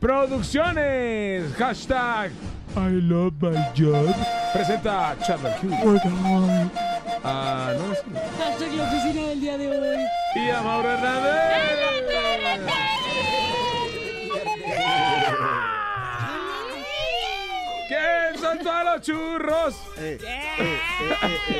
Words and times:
Producciones. 0.00 1.52
Hashtag 1.58 2.30
I 2.76 2.90
love 3.00 3.40
my 3.40 3.56
job. 3.74 4.14
Presenta 4.52 5.16
Chadwick 5.26 5.58
Q. 5.60 5.70
Ah, 7.24 7.72
no 7.76 7.92
es. 7.92 8.02
Hashtag 8.38 8.72
la 8.74 8.84
oficina 8.84 9.28
del 9.28 9.40
día 9.40 9.56
de 9.56 9.68
hoy. 9.68 10.06
Y 10.34 10.50
a 10.50 10.62
Mauro 10.62 10.90
Hernández. 10.90 11.32
¿Qué 17.88 18.38
son 18.38 18.58
todos 18.58 18.84
los 18.84 19.00
churros? 19.00 19.74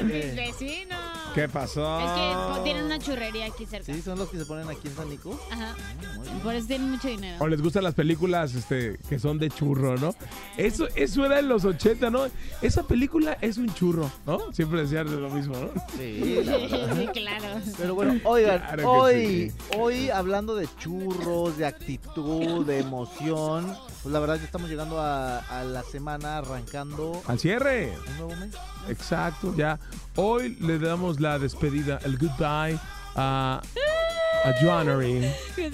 Mis 0.02 0.36
vecinos. 0.36 1.15
¿Qué 1.36 1.50
pasó? 1.50 2.00
Es 2.00 2.10
que 2.56 2.62
tienen 2.64 2.84
una 2.86 2.98
churrería 2.98 3.44
aquí 3.44 3.66
cerca. 3.66 3.92
¿Sí? 3.92 4.00
¿Son 4.00 4.18
los 4.18 4.30
que 4.30 4.38
se 4.38 4.46
ponen 4.46 4.70
aquí 4.70 4.88
en 4.88 4.96
San 4.96 5.10
Nico? 5.10 5.38
Ajá. 5.50 5.76
Por 6.42 6.54
eso 6.54 6.66
tienen 6.66 6.90
mucho 6.92 7.08
dinero. 7.08 7.36
O 7.44 7.46
les 7.46 7.60
gustan 7.60 7.84
las 7.84 7.92
películas 7.92 8.54
este, 8.54 8.98
que 9.06 9.18
son 9.18 9.38
de 9.38 9.50
churro, 9.50 9.98
¿no? 9.98 10.14
Eso, 10.56 10.88
eso 10.96 11.26
era 11.26 11.38
en 11.40 11.50
los 11.50 11.66
80, 11.66 12.08
¿no? 12.08 12.22
Esa 12.62 12.84
película 12.84 13.36
es 13.42 13.58
un 13.58 13.68
churro, 13.74 14.10
¿no? 14.24 14.50
Siempre 14.54 14.80
decían 14.80 15.20
lo 15.20 15.28
mismo, 15.28 15.54
¿no? 15.58 15.68
Sí. 15.98 16.38
Sí, 16.96 17.06
claro. 17.12 17.60
Pero 17.76 17.94
bueno, 17.94 18.18
oigan, 18.24 18.58
Claro 18.58 18.90
hoy, 18.90 19.50
sí. 19.50 19.56
hoy 19.76 20.08
hablando 20.08 20.54
de 20.56 20.66
churros, 20.78 21.58
de 21.58 21.66
actitud, 21.66 22.64
de 22.64 22.78
emoción, 22.78 23.76
pues 24.06 24.12
la 24.12 24.20
verdad 24.20 24.36
ya 24.36 24.44
estamos 24.44 24.70
llegando 24.70 25.00
a, 25.00 25.38
a 25.40 25.64
la 25.64 25.82
semana 25.82 26.38
arrancando 26.38 27.20
Al 27.26 27.40
cierre. 27.40 27.92
un 28.06 28.16
nuevo 28.28 28.36
mes. 28.40 28.54
Exacto, 28.88 29.52
ya. 29.56 29.80
Hoy 30.14 30.54
le 30.60 30.78
damos 30.78 31.18
la 31.18 31.40
despedida, 31.40 31.98
el 32.04 32.16
goodbye 32.16 32.78
a, 33.16 33.60
a 34.44 34.52
January. 34.60 35.28
Goodbye, 35.56 35.72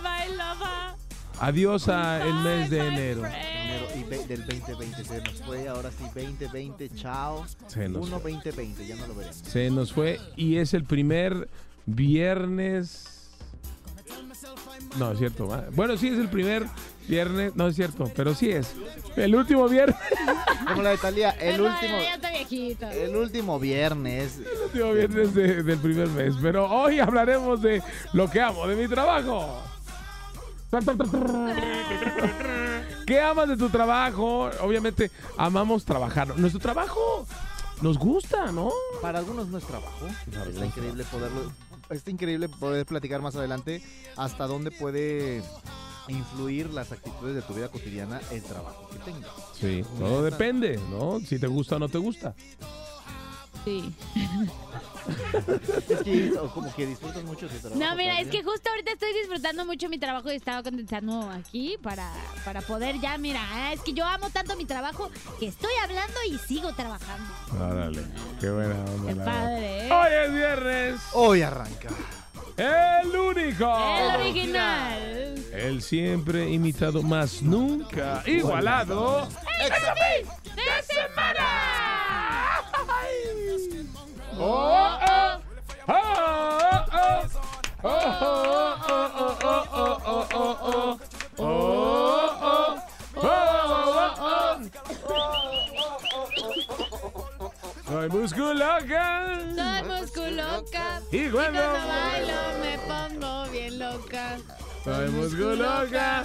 bye, 0.00 0.28
lover. 0.28 0.94
Adiós 1.40 1.88
a 1.88 2.24
el 2.24 2.34
mes 2.34 2.70
de 2.70 2.80
my 2.82 2.86
enero. 2.86 3.22
Enero 3.26 3.86
y 3.98 4.04
ve- 4.04 4.26
del 4.28 4.46
2020 4.46 5.04
se 5.04 5.20
nos 5.20 5.42
fue, 5.42 5.66
ahora 5.68 5.90
sí 5.90 6.04
2020, 6.04 6.88
chao. 6.90 7.44
Se 7.66 7.88
nos, 7.88 8.06
1 8.06 8.20
2020, 8.20 8.86
ya 8.86 8.94
no 8.94 9.08
lo 9.08 9.14
veremos. 9.16 9.36
se 9.38 9.70
nos 9.72 9.92
fue 9.92 10.20
y 10.36 10.58
es 10.58 10.72
el 10.72 10.84
primer 10.84 11.48
viernes. 11.86 13.08
No, 15.00 15.10
es 15.10 15.18
cierto. 15.18 15.48
va. 15.48 15.64
Bueno, 15.72 15.96
sí 15.96 16.06
es 16.06 16.18
el 16.20 16.28
primer 16.28 16.66
viernes. 17.08 17.54
No 17.56 17.68
es 17.68 17.76
cierto, 17.76 18.10
pero 18.16 18.34
sí 18.34 18.50
es. 18.50 18.72
El 19.16 19.34
último 19.34 19.68
viernes. 19.68 19.96
Como 20.68 20.82
la 20.82 20.90
de 20.90 20.98
Talía, 20.98 21.30
el 21.30 21.60
último, 21.60 21.98
Ya 22.00 22.14
está 22.14 22.30
viejito. 22.30 22.88
el 22.90 23.14
último 23.16 23.58
viernes. 23.58 24.38
El 24.38 24.62
último 24.66 24.92
viernes 24.92 25.34
de- 25.34 25.62
del 25.62 25.78
primer 25.78 26.08
mes. 26.08 26.34
Pero 26.40 26.66
hoy 26.70 26.98
hablaremos 27.00 27.60
de 27.62 27.82
lo 28.12 28.30
que 28.30 28.40
amo, 28.40 28.66
de 28.66 28.76
mi 28.76 28.88
trabajo. 28.88 29.62
¿Qué 33.06 33.20
amas 33.20 33.48
de 33.48 33.56
tu 33.56 33.68
trabajo? 33.68 34.50
Obviamente 34.62 35.10
amamos 35.36 35.84
trabajar. 35.84 36.38
Nuestro 36.38 36.60
trabajo 36.60 37.26
nos 37.82 37.98
gusta, 37.98 38.50
¿no? 38.52 38.70
Para 39.02 39.18
algunos 39.18 39.48
no 39.48 39.58
es 39.58 39.64
trabajo. 39.64 40.06
Está 40.48 40.64
increíble 40.64 41.04
poderlo, 41.04 41.52
está 41.90 42.10
increíble 42.10 42.48
poder 42.48 42.86
platicar 42.86 43.20
más 43.20 43.36
adelante 43.36 43.82
hasta 44.16 44.46
dónde 44.46 44.70
puede 44.70 45.42
influir 46.08 46.70
las 46.70 46.92
actitudes 46.92 47.34
de 47.34 47.42
tu 47.42 47.54
vida 47.54 47.68
cotidiana 47.68 48.20
el 48.30 48.42
trabajo 48.42 48.88
que 48.90 48.98
tengas. 48.98 49.30
Sí, 49.58 49.84
todo 49.98 50.22
depende, 50.22 50.78
¿no? 50.90 51.20
Si 51.20 51.38
te 51.38 51.46
gusta 51.46 51.76
o 51.76 51.78
no 51.78 51.88
te 51.88 51.98
gusta. 51.98 52.34
Sí. 53.64 53.94
Es 55.88 56.02
que 56.02 56.32
o 56.38 56.48
como 56.52 56.74
que 56.74 56.86
disfrutas 56.86 57.22
mucho 57.24 57.46
tu 57.48 57.56
trabajo. 57.58 57.80
No, 57.80 57.94
mira, 57.96 58.20
es 58.20 58.28
que 58.28 58.42
justo 58.42 58.70
ahorita 58.70 58.92
estoy 58.92 59.12
disfrutando 59.14 59.64
mucho 59.64 59.88
mi 59.88 59.98
trabajo 59.98 60.32
y 60.32 60.36
estaba 60.36 60.62
contestando 60.62 61.30
aquí 61.30 61.76
para, 61.82 62.12
para 62.44 62.60
poder 62.62 63.00
ya, 63.00 63.18
mira, 63.18 63.40
ah, 63.52 63.72
es 63.72 63.80
que 63.80 63.92
yo 63.92 64.04
amo 64.04 64.30
tanto 64.30 64.56
mi 64.56 64.64
trabajo 64.64 65.10
que 65.38 65.48
estoy 65.48 65.72
hablando 65.82 66.18
y 66.28 66.38
sigo 66.38 66.72
trabajando. 66.72 67.32
Órale, 67.54 68.02
qué 68.40 68.50
buena 68.50 68.74
onda. 68.84 69.12
Qué 69.12 69.20
padre, 69.20 69.86
¿eh? 69.86 69.92
Hoy 69.92 70.12
es 70.24 70.34
viernes. 70.34 71.00
Hoy 71.12 71.42
arranca. 71.42 71.88
El 72.56 73.08
único. 73.16 73.64
El 73.98 74.20
original. 74.20 75.34
El 75.52 75.82
siempre 75.82 76.48
imitado, 76.50 77.02
más 77.02 77.42
nunca 77.42 78.22
igualado. 78.26 79.28
¡El 79.60 79.70
de 79.70 80.82
semana! 80.82 81.46
¡Oh, 84.38 84.98
oh! 85.08 85.40
¡Oh, 85.88 85.92
oh, 87.82 87.84
oh! 87.84 87.84
¡Oh, 87.84 88.18
oh, 90.34 90.98
oh! 91.36 91.82
¡Soy 97.86 98.08
musculoca! 98.08 99.04
¡Soy 99.54 99.82
musculoca! 99.88 100.21
Y 101.10 101.28
cuando 101.30 101.60
bailo 101.60 102.34
me 102.60 102.78
pongo 102.78 103.50
bien 103.50 103.78
loca. 103.78 104.38
Soy 104.84 105.08
musculoca. 105.10 106.24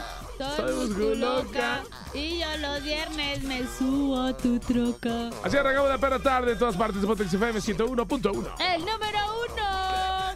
Soy 0.55 0.73
musculoca. 0.73 1.83
Y 2.13 2.39
yo 2.39 2.57
los 2.57 2.83
viernes 2.83 3.43
me 3.43 3.63
subo 3.77 4.21
a 4.21 4.37
tu 4.37 4.59
troca. 4.59 5.29
Así 5.43 5.57
arrancamos 5.57 5.89
la 5.89 5.97
perra 5.97 6.19
tarde 6.19 6.53
en 6.53 6.59
todas 6.59 6.75
partes 6.75 7.01
de 7.01 7.07
Pontex 7.07 7.33
FM 7.33 7.59
101.1. 7.59 8.53
El 8.59 8.79
número 8.81 9.19
uno. 9.51 10.27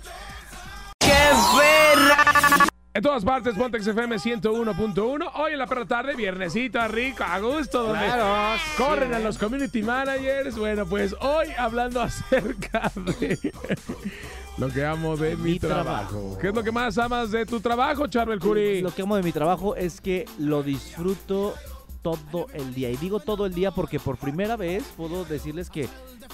En 3.02 3.06
todas 3.06 3.26
partes, 3.26 3.56
Pontex 3.56 3.88
FM 3.88 4.18
101.1. 4.18 5.32
Hoy 5.34 5.54
en 5.54 5.58
la 5.58 5.66
perra 5.66 5.86
tarde, 5.88 6.14
viernesita 6.16 6.88
rico, 6.88 7.24
a 7.24 7.40
gusto, 7.40 7.82
donde 7.82 8.06
Claro, 8.06 8.60
corren 8.78 9.10
sí. 9.10 9.16
a 9.16 9.20
los 9.20 9.40
community 9.40 9.82
managers. 9.82 10.56
Bueno, 10.56 10.86
pues 10.86 11.16
hoy 11.20 11.48
hablando 11.58 12.00
acerca 12.04 12.92
de 12.96 13.40
lo 14.60 14.70
que 14.70 14.86
amo 14.86 15.18
de 15.18 15.36
mi, 15.36 15.54
Mi 15.54 15.60
trabajo. 15.60 15.84
trabajo. 16.10 16.38
¿Qué 16.40 16.50
es 16.50 16.54
lo 16.54 16.64
que 16.64 16.72
más 16.72 16.96
amas 17.00 17.32
de 17.32 17.48
tu 17.48 17.60
trabajo, 17.60 18.06
Charbel 18.06 18.38
Curry? 18.40 18.82
Lo 18.82 18.94
que 18.94 19.02
amo 19.02 19.16
de 19.16 19.24
mi 19.24 19.32
trabajo 19.32 19.76
es 19.76 20.00
que 20.00 20.26
lo 20.38 20.62
disfruto 20.62 21.56
todo 22.04 22.46
el 22.54 22.72
día. 22.76 22.92
Y 22.92 22.98
digo 22.98 23.20
todo 23.20 23.48
el 23.48 23.56
día 23.56 23.72
porque 23.72 24.00
por 24.00 24.18
primera 24.18 24.58
vez 24.58 24.84
puedo 24.96 25.26
decirles 25.26 25.72
que 25.72 25.90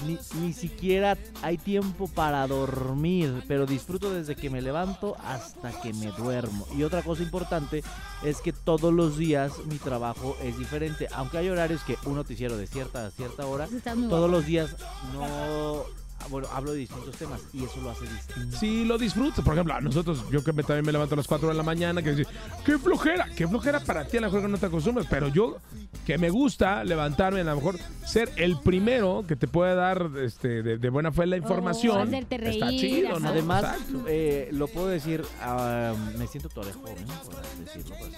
ni, 0.05 0.17
ni 0.41 0.53
siquiera 0.53 1.17
hay 1.41 1.57
tiempo 1.57 2.07
para 2.07 2.47
dormir, 2.47 3.43
pero 3.47 3.65
disfruto 3.65 4.13
desde 4.13 4.35
que 4.35 4.49
me 4.49 4.61
levanto 4.61 5.15
hasta 5.23 5.71
que 5.81 5.93
me 5.93 6.07
duermo. 6.11 6.67
Y 6.75 6.83
otra 6.83 7.03
cosa 7.03 7.23
importante 7.23 7.83
es 8.23 8.41
que 8.41 8.53
todos 8.53 8.93
los 8.93 9.17
días 9.17 9.53
mi 9.65 9.77
trabajo 9.77 10.35
es 10.41 10.57
diferente. 10.57 11.07
Aunque 11.13 11.37
hay 11.37 11.49
horarios 11.49 11.83
que 11.83 11.97
un 12.05 12.15
noticiero 12.15 12.57
de 12.57 12.67
cierta 12.67 13.07
a 13.07 13.11
cierta 13.11 13.45
hora, 13.45 13.67
todos 14.09 14.29
los 14.29 14.45
días 14.45 14.75
no... 15.13 16.06
Bueno, 16.29 16.47
hablo 16.53 16.71
de 16.73 16.79
distintos 16.79 17.15
temas 17.15 17.39
y 17.53 17.63
eso 17.63 17.79
lo 17.81 17.91
hace 17.91 18.05
distinto. 18.05 18.57
Sí, 18.57 18.83
lo 18.85 18.97
disfrutas. 18.97 19.43
Por 19.43 19.53
ejemplo, 19.53 19.73
a 19.73 19.81
nosotros, 19.81 20.23
yo 20.31 20.43
que 20.43 20.51
me, 20.53 20.63
también 20.63 20.85
me 20.85 20.91
levanto 20.91 21.15
a 21.15 21.17
las 21.17 21.27
4 21.27 21.47
de 21.49 21.53
la 21.53 21.63
mañana, 21.63 22.01
que 22.01 22.09
decir, 22.11 22.27
qué 22.65 22.77
flojera, 22.77 23.27
qué 23.35 23.47
flojera 23.47 23.79
para 23.79 24.05
ti, 24.05 24.17
a 24.17 24.21
lo 24.21 24.27
mejor 24.27 24.41
que 24.41 24.47
no 24.47 24.57
te 24.57 24.65
acostumbras, 24.65 25.07
pero 25.09 25.27
yo 25.29 25.57
que 26.05 26.17
me 26.17 26.29
gusta 26.29 26.83
levantarme, 26.83 27.41
a 27.41 27.43
lo 27.43 27.55
mejor 27.55 27.77
ser 28.05 28.29
el 28.37 28.59
primero 28.59 29.25
que 29.27 29.35
te 29.35 29.47
puede 29.47 29.75
dar 29.75 30.09
este, 30.21 30.63
de, 30.63 30.77
de 30.77 30.89
buena 30.89 31.11
fe 31.11 31.25
la 31.27 31.37
información. 31.37 31.97
Oh, 31.97 32.03
hacerte 32.03 32.35
está 32.49 32.65
reír, 32.67 32.79
chido. 32.79 33.19
¿no? 33.19 33.29
Además, 33.29 33.63
Exacto. 33.63 34.03
eh, 34.07 34.49
lo 34.51 34.67
puedo 34.67 34.87
decir, 34.87 35.23
ah, 35.41 35.93
me 36.17 36.27
siento 36.27 36.49
todavía 36.49 36.73
joven, 36.75 37.05
por 37.25 37.35
decirlo 37.65 37.95
así. 37.95 38.11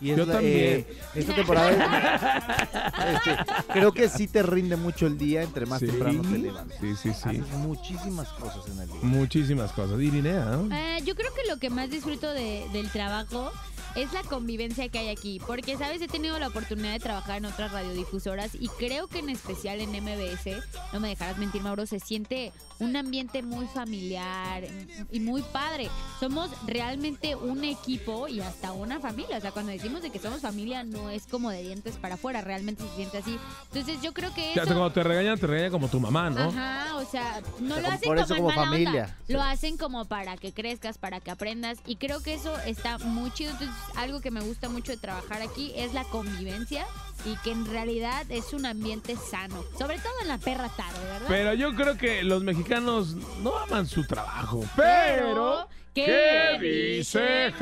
Y 0.00 0.10
es 0.10 0.16
Yo 0.18 0.26
la- 0.26 0.32
también. 0.34 0.54
eh, 0.80 0.86
esta 1.14 1.34
temporada, 1.34 1.70
este, 3.14 3.36
creo 3.72 3.92
que 3.92 4.08
sí 4.08 4.26
te 4.28 4.42
rinde 4.42 4.76
mucho 4.76 5.06
el 5.06 5.16
día 5.16 5.42
entre 5.42 5.66
más 5.66 5.80
Sí, 5.80 5.86
temprano 5.86 6.22
te 6.22 6.38
levantas. 6.38 6.78
Sí, 6.80 6.94
sí, 6.96 7.12
sí. 7.14 7.42
Muchísimas 7.56 8.28
cosas 8.30 8.66
en 8.68 8.80
el 8.80 8.88
día. 8.88 8.98
Muchísimas 9.02 9.72
cosas. 9.72 10.00
Irinea, 10.00 10.44
¿no? 10.44 10.74
Eh, 10.74 10.98
yo 11.04 11.14
creo 11.14 11.32
que 11.34 11.48
lo 11.50 11.58
que 11.58 11.70
más 11.70 11.90
disfruto 11.90 12.30
de- 12.32 12.66
del 12.72 12.90
trabajo 12.90 13.50
es 13.94 14.12
la 14.12 14.22
convivencia 14.24 14.88
que 14.88 14.98
hay 14.98 15.08
aquí. 15.08 15.40
Porque, 15.46 15.76
¿sabes? 15.76 16.02
He 16.02 16.08
tenido 16.08 16.36
la 16.40 16.48
oportunidad 16.48 16.92
de 16.92 16.98
trabajar 16.98 17.36
en 17.38 17.44
otras 17.44 17.70
radiodifusoras 17.70 18.50
y 18.58 18.66
creo 18.68 19.06
que 19.06 19.20
en 19.20 19.28
especial 19.28 19.80
en 19.80 19.90
MBS, 19.94 20.60
no 20.92 20.98
me 20.98 21.08
dejarás 21.08 21.38
mentir, 21.38 21.62
Mauro, 21.62 21.86
se 21.86 22.00
siente 22.00 22.52
un 22.80 22.96
ambiente 22.96 23.42
muy 23.42 23.66
familiar 23.68 24.64
y 25.12 25.20
muy 25.20 25.42
padre. 25.42 25.88
Somos 26.18 26.50
realmente 26.66 27.36
un 27.36 27.62
equipo 27.62 28.26
y 28.26 28.40
hasta 28.40 28.72
una 28.72 28.98
familia. 28.98 29.38
O 29.38 29.40
sea, 29.40 29.52
cuando 29.52 29.70
decimos 29.70 30.02
de 30.02 30.10
que 30.10 30.18
somos 30.18 30.40
familia, 30.40 30.82
no 30.82 31.08
es 31.08 31.26
como 31.28 31.50
de 31.50 31.62
dientes 31.62 31.94
para 31.96 32.14
afuera, 32.16 32.40
realmente 32.40 32.82
se 32.82 32.96
siente 32.96 33.18
así. 33.18 33.38
Entonces, 33.72 34.02
yo 34.02 34.12
creo 34.12 34.34
que 34.34 34.54
Ya, 34.56 34.62
eso... 34.62 34.72
cuando 34.74 34.90
te 34.92 35.04
regañan, 35.04 35.38
te 35.38 35.46
regañan 35.46 35.70
como 35.70 35.86
tu 35.86 36.00
mamá, 36.00 36.30
¿no? 36.30 36.48
Ajá, 36.48 36.96
o 36.96 37.04
sea, 37.08 37.40
no 37.60 37.80
lo 37.80 37.88
hacen 37.88 38.08
por 38.08 38.18
eso 38.18 38.34
como, 38.34 38.50
en 38.50 38.54
como 38.54 38.66
mala 38.66 38.70
familia. 38.70 39.02
onda. 39.04 39.16
Sí. 39.26 39.32
Lo 39.32 39.42
hacen 39.42 39.76
como 39.76 40.04
para 40.06 40.36
que 40.36 40.52
crezcas, 40.52 40.98
para 40.98 41.20
que 41.20 41.30
aprendas. 41.30 41.78
Y 41.86 41.96
creo 41.96 42.22
que 42.22 42.34
eso 42.34 42.56
está 42.60 42.98
muy 42.98 43.30
chido. 43.32 43.52
Entonces, 43.52 43.76
algo 43.96 44.20
que 44.20 44.30
me 44.30 44.40
gusta 44.40 44.68
mucho 44.68 44.92
de 44.92 44.98
trabajar 44.98 45.42
aquí 45.42 45.72
es 45.76 45.94
la 45.94 46.04
convivencia 46.04 46.86
y 47.24 47.36
que 47.38 47.52
en 47.52 47.66
realidad 47.66 48.24
es 48.28 48.52
un 48.52 48.66
ambiente 48.66 49.16
sano. 49.16 49.64
Sobre 49.78 49.98
todo 49.98 50.12
en 50.22 50.28
la 50.28 50.38
perra 50.38 50.68
tarde, 50.68 50.98
¿verdad? 51.04 51.26
Pero 51.28 51.54
yo 51.54 51.74
creo 51.74 51.96
que 51.96 52.22
los 52.22 52.42
mexicanos 52.42 53.14
no 53.42 53.56
aman 53.58 53.86
su 53.86 54.06
trabajo. 54.06 54.64
Pero, 54.76 55.68
¿qué 55.94 56.58
dice 56.60 57.52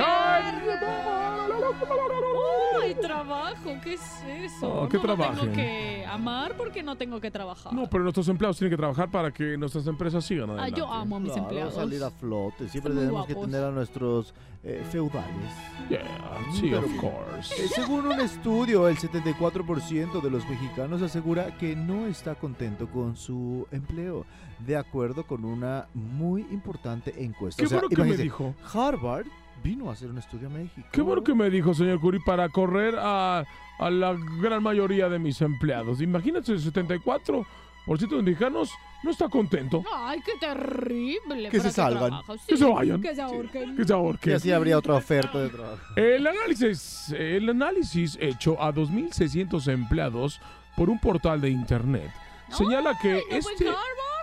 ¡Ay, 2.82 2.94
trabajo! 3.00 3.76
¿Qué 3.82 3.94
es 3.94 4.02
eso? 4.26 4.68
Oh, 4.82 4.88
¿qué 4.88 4.98
no 4.98 5.16
tengo 5.16 5.52
que 5.52 6.04
amar 6.08 6.56
porque 6.56 6.82
no 6.82 6.96
tengo 6.96 7.20
que 7.20 7.30
trabajar. 7.30 7.72
No, 7.72 7.88
pero 7.88 8.02
nuestros 8.02 8.28
empleados 8.28 8.58
tienen 8.58 8.70
que 8.72 8.76
trabajar 8.76 9.10
para 9.10 9.30
que 9.30 9.56
nuestras 9.56 9.86
empresas 9.86 10.24
sigan 10.24 10.50
Ah, 10.50 10.54
adelante. 10.54 10.80
yo 10.80 10.90
amo 10.92 11.16
a 11.16 11.20
mis 11.20 11.32
Claro, 11.32 11.44
empleados. 11.48 11.74
salir 11.74 12.02
a 12.02 12.10
flote. 12.10 12.68
Siempre 12.68 12.92
Están 12.92 13.06
tenemos 13.08 13.26
que 13.26 13.34
tener 13.34 13.64
a 13.64 13.70
nuestros 13.70 14.34
eh, 14.64 14.84
feudales. 14.90 15.52
Yeah, 15.88 16.04
sí, 16.52 16.68
Pero 16.70 16.80
of 16.86 16.96
course. 17.00 17.54
Eh, 17.64 17.68
según 17.74 18.06
un 18.06 18.20
estudio, 18.20 18.88
el 18.88 18.96
74% 18.96 20.20
de 20.20 20.30
los 20.30 20.48
mexicanos 20.48 21.02
asegura 21.02 21.56
que 21.58 21.74
no 21.74 22.06
está 22.06 22.34
contento 22.36 22.88
con 22.88 23.16
su 23.16 23.66
empleo, 23.72 24.24
de 24.60 24.76
acuerdo 24.76 25.26
con 25.26 25.44
una 25.44 25.88
muy 25.94 26.42
importante 26.52 27.12
encuesta. 27.24 27.60
Qué 27.60 27.66
O 27.66 27.68
sea, 27.68 27.78
bueno 27.80 27.88
que 27.88 27.96
me 28.02 28.16
dijo. 28.22 28.54
Harvard 28.72 29.26
vino 29.62 29.90
a 29.90 29.92
hacer 29.92 30.10
un 30.10 30.18
estudio 30.18 30.48
a 30.48 30.50
México. 30.50 30.86
Qué 30.90 31.00
bueno 31.00 31.22
que 31.22 31.34
me 31.34 31.50
dijo, 31.50 31.74
señor 31.74 32.00
Curi, 32.00 32.18
para 32.20 32.48
correr 32.48 32.94
a, 32.98 33.44
a 33.78 33.90
la 33.90 34.16
gran 34.40 34.62
mayoría 34.62 35.08
de 35.08 35.18
mis 35.18 35.40
empleados. 35.40 36.00
Imagínate, 36.00 36.52
el 36.52 36.60
74% 36.60 37.44
de 37.86 38.22
mexicanos 38.22 38.70
no 39.02 39.10
está 39.10 39.28
contento. 39.28 39.84
¡Ay, 39.94 40.20
qué 40.24 40.32
terrible! 40.40 41.48
Que 41.50 41.58
¿Para 41.58 41.70
se 41.70 41.76
salgan. 41.76 42.12
Que 42.46 42.56
se 42.56 42.64
vayan. 42.64 43.00
Que 43.00 43.14
se 43.14 43.22
ahorquen. 43.22 43.76
Que 43.76 43.84
se 43.84 43.92
ahorquen. 43.92 44.30
Que 44.30 44.34
así 44.36 44.52
habría 44.52 44.78
otra 44.78 44.94
oferta 44.94 45.38
de 45.38 45.48
trabajo. 45.48 45.82
El 45.96 46.26
análisis, 46.26 47.14
el 47.16 47.48
análisis 47.48 48.18
hecho 48.20 48.60
a 48.60 48.72
2.600 48.72 49.72
empleados 49.72 50.40
por 50.76 50.88
un 50.90 50.98
portal 50.98 51.40
de 51.40 51.50
internet 51.50 52.10
señala 52.52 52.96
que 53.00 53.12
Ay, 53.12 53.20
¿no 53.30 53.42
fue 53.42 53.52
en 53.52 53.58
este 53.58 53.70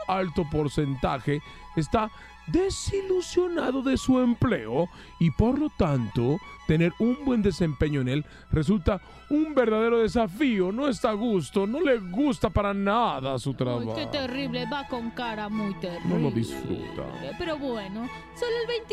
alto 0.08 0.46
porcentaje 0.50 1.42
está 1.76 2.10
desilusionado 2.52 3.82
de 3.82 3.98
su 3.98 4.20
empleo 4.20 4.88
y 5.20 5.32
por 5.32 5.60
lo 5.60 5.70
tanto 5.70 6.38
tener 6.68 6.94
un 7.00 7.18
buen 7.26 7.42
desempeño 7.42 8.02
en 8.02 8.10
él 8.10 8.26
resulta 8.52 9.02
un 9.30 9.56
verdadero 9.56 10.00
desafío. 10.00 10.72
No 10.72 10.88
está 10.88 11.10
a 11.12 11.14
gusto, 11.14 11.66
no 11.66 11.82
le 11.82 11.98
gusta 12.00 12.50
para 12.50 12.74
nada 12.74 13.38
su 13.40 13.54
trabajo. 13.54 13.96
qué 13.96 14.06
terrible, 14.08 14.66
va 14.72 14.88
con 14.88 15.10
cara 15.12 15.50
muy 15.50 15.74
terrible. 15.76 16.10
No 16.10 16.20
lo 16.20 16.32
disfruta. 16.32 17.06
Pero 17.38 17.58
bueno, 17.58 18.08
solo 18.36 18.52
el 18.68 18.86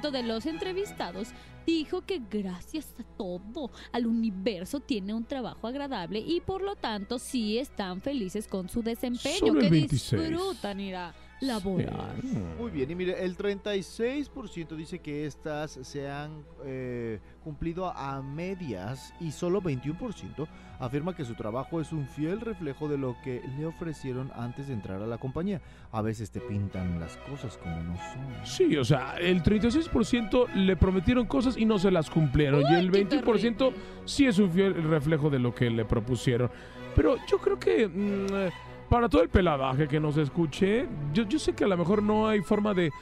26% 0.00 0.10
de 0.10 0.22
los 0.22 0.46
entrevistados 0.46 1.28
dijo 1.66 2.02
que 2.02 2.20
gracias 2.30 2.94
a 2.98 3.02
todo, 3.16 3.70
al 3.92 4.06
universo 4.06 4.80
tiene 4.80 5.14
un 5.14 5.24
trabajo 5.24 5.66
agradable 5.66 6.18
y 6.18 6.40
por 6.40 6.62
lo 6.62 6.76
tanto 6.76 7.18
sí 7.18 7.58
están 7.58 8.02
felices 8.02 8.46
con 8.48 8.68
su 8.68 8.82
desempeño, 8.82 9.38
Solo 9.38 9.60
el 9.60 9.66
que 9.66 9.70
26. 9.70 10.22
disfrutan 10.28 10.80
ir 10.80 10.96
a 11.44 11.54
laborar. 11.54 12.22
Mm. 12.22 12.58
Muy 12.58 12.70
bien, 12.70 12.90
y 12.90 12.94
mire, 12.94 13.24
el 13.24 13.36
36% 13.36 14.76
dice 14.76 14.98
que 14.98 15.26
estas 15.26 15.78
se 15.82 16.10
han 16.10 16.44
eh, 16.64 17.20
cumplido 17.42 17.86
a 17.88 18.22
medias 18.22 19.14
y 19.20 19.30
solo 19.30 19.60
21% 19.60 20.46
afirma 20.78 21.14
que 21.14 21.24
su 21.24 21.34
trabajo 21.34 21.80
es 21.80 21.92
un 21.92 22.06
fiel 22.06 22.40
reflejo 22.40 22.88
de 22.88 22.98
lo 22.98 23.16
que 23.22 23.42
le 23.56 23.66
ofrecieron 23.66 24.30
antes 24.34 24.68
de 24.68 24.74
entrar 24.74 25.02
a 25.02 25.06
la 25.06 25.18
compañía. 25.18 25.60
A 25.92 26.02
veces 26.02 26.30
te 26.30 26.40
pintan 26.40 27.00
las 27.00 27.16
cosas 27.18 27.56
como 27.58 27.76
no 27.82 27.96
son. 27.96 28.46
Sí, 28.46 28.76
o 28.76 28.84
sea, 28.84 29.16
el 29.18 29.42
36% 29.42 30.52
le 30.54 30.76
prometieron 30.76 31.26
cosas 31.26 31.56
y 31.56 31.64
no 31.64 31.78
se 31.78 31.90
las 31.90 32.10
cumplieron. 32.10 32.62
y 32.70 32.74
el 32.74 32.90
qué 32.90 33.06
21% 33.06 33.56
terrible. 33.56 33.80
sí 34.04 34.26
es 34.26 34.38
un 34.38 34.50
fiel 34.50 34.74
reflejo 34.82 35.30
de 35.30 35.38
lo 35.38 35.54
que 35.54 35.70
le 35.70 35.84
propusieron. 35.84 36.50
Pero 36.94 37.16
yo 37.26 37.38
creo 37.38 37.58
que 37.58 37.88
mm, 37.88 38.73
para 38.94 39.08
todo 39.08 39.22
el 39.22 39.28
peladaje 39.28 39.88
que 39.88 39.98
nos 39.98 40.16
escuche, 40.18 40.86
yo, 41.12 41.24
yo 41.24 41.36
sé 41.36 41.52
que 41.52 41.64
a 41.64 41.66
lo 41.66 41.76
mejor 41.76 42.00
no 42.00 42.28
hay 42.28 42.42
forma 42.42 42.72
de 42.74 42.92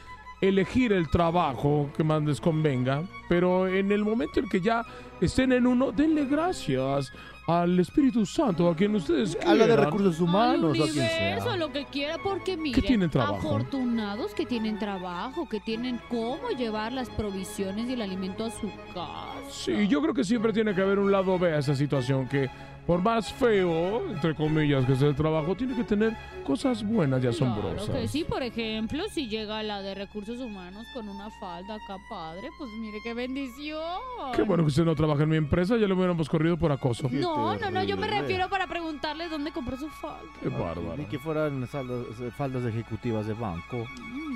elegir 0.41 0.91
el 0.91 1.11
trabajo 1.11 1.91
que 1.95 2.03
más 2.03 2.23
les 2.23 2.41
convenga, 2.41 3.03
pero 3.29 3.69
en 3.69 3.93
el 3.93 4.03
momento 4.03 4.41
en 4.41 4.49
que 4.49 4.63
ya 4.63 4.87
estén 5.21 5.53
en 5.53 5.67
uno, 5.67 5.93
denle 5.93 6.25
gracias 6.25 7.13
al 7.47 7.79
Espíritu 7.79 8.25
Santo, 8.25 8.71
a 8.71 8.75
quien 8.75 8.95
ustedes 8.95 9.37
Habla 9.45 9.67
de 9.67 9.75
quieran. 9.75 9.85
recursos 9.85 10.17
Al 10.17 10.23
humanos, 10.23 10.79
o 10.79 10.83
a 10.83 10.87
quien 10.87 11.05
universo, 11.05 11.45
sea. 11.45 11.57
lo 11.59 11.71
que 11.73 11.85
quiera, 11.85 12.17
porque 12.25 12.57
miren, 12.57 12.81
tienen 12.81 13.11
trabajo? 13.11 13.35
afortunados 13.37 14.33
que 14.33 14.47
tienen 14.47 14.79
trabajo, 14.79 15.47
que 15.47 15.61
tienen 15.61 16.01
cómo 16.09 16.49
llevar 16.57 16.95
las 16.95 17.11
provisiones 17.11 17.91
y 17.91 17.93
el 17.93 18.01
alimento 18.01 18.47
a 18.47 18.51
su 18.51 18.71
casa. 18.95 19.51
Sí, 19.51 19.87
yo 19.89 20.01
creo 20.01 20.15
que 20.15 20.25
siempre 20.25 20.55
tiene 20.55 20.75
que 20.75 20.81
haber 20.81 20.99
un 20.99 21.13
lado 21.13 21.39
B 21.39 21.53
a 21.53 21.59
esa 21.59 21.75
situación 21.75 22.27
que 22.29 22.49
por 22.87 23.01
más 23.01 23.33
feo, 23.33 24.11
entre 24.11 24.35
comillas, 24.35 24.85
que 24.85 24.97
sea 24.97 25.09
el 25.09 25.15
trabajo, 25.15 25.55
tiene 25.55 25.75
que 25.77 25.85
tener 25.85 26.17
cosas 26.45 26.83
buenas 26.83 27.23
y 27.23 27.29
asombrosas. 27.29 27.85
Claro 27.85 28.01
que 28.01 28.09
sí, 28.09 28.25
por 28.25 28.43
ejemplo, 28.43 29.05
si 29.11 29.29
llega 29.29 29.63
la 29.63 29.83
de 29.83 29.95
recursos 29.95 30.41
humanos 30.41 30.87
con 30.93 31.09
una 31.09 31.31
falda 31.31 31.77
acá 31.77 31.99
padre, 32.09 32.49
pues 32.59 32.71
mire 32.73 32.99
qué 33.03 33.15
bendición. 33.15 33.81
Qué 34.35 34.43
bueno 34.43 34.65
que 34.65 34.69
usted 34.69 34.85
no 34.85 34.95
trabaja 34.95 35.23
en 35.23 35.29
mi 35.29 35.37
empresa, 35.37 35.77
ya 35.77 35.87
lo 35.87 35.95
hubiéramos 35.95 36.29
corrido 36.29 36.57
por 36.57 36.73
acoso. 36.73 37.09
Qué 37.09 37.17
No, 37.17 37.57
no, 37.57 37.71
no, 37.71 37.85
yo 37.85 37.97
me 37.97 38.09
refiero 38.09 38.49
para 38.49 38.67
preguntarle 38.67 39.29
dónde 39.29 39.53
compró 39.53 39.77
su 39.77 39.89
falda. 39.89 40.33
Qué 40.43 40.49
bárbaro. 40.49 40.97
Ni 40.97 41.05
que 41.05 41.19
fueran 41.19 41.67
faldas 41.69 42.65
ejecutivas 42.65 43.27
de 43.27 43.35
banco. 43.35 43.87
Mm, 44.01 44.32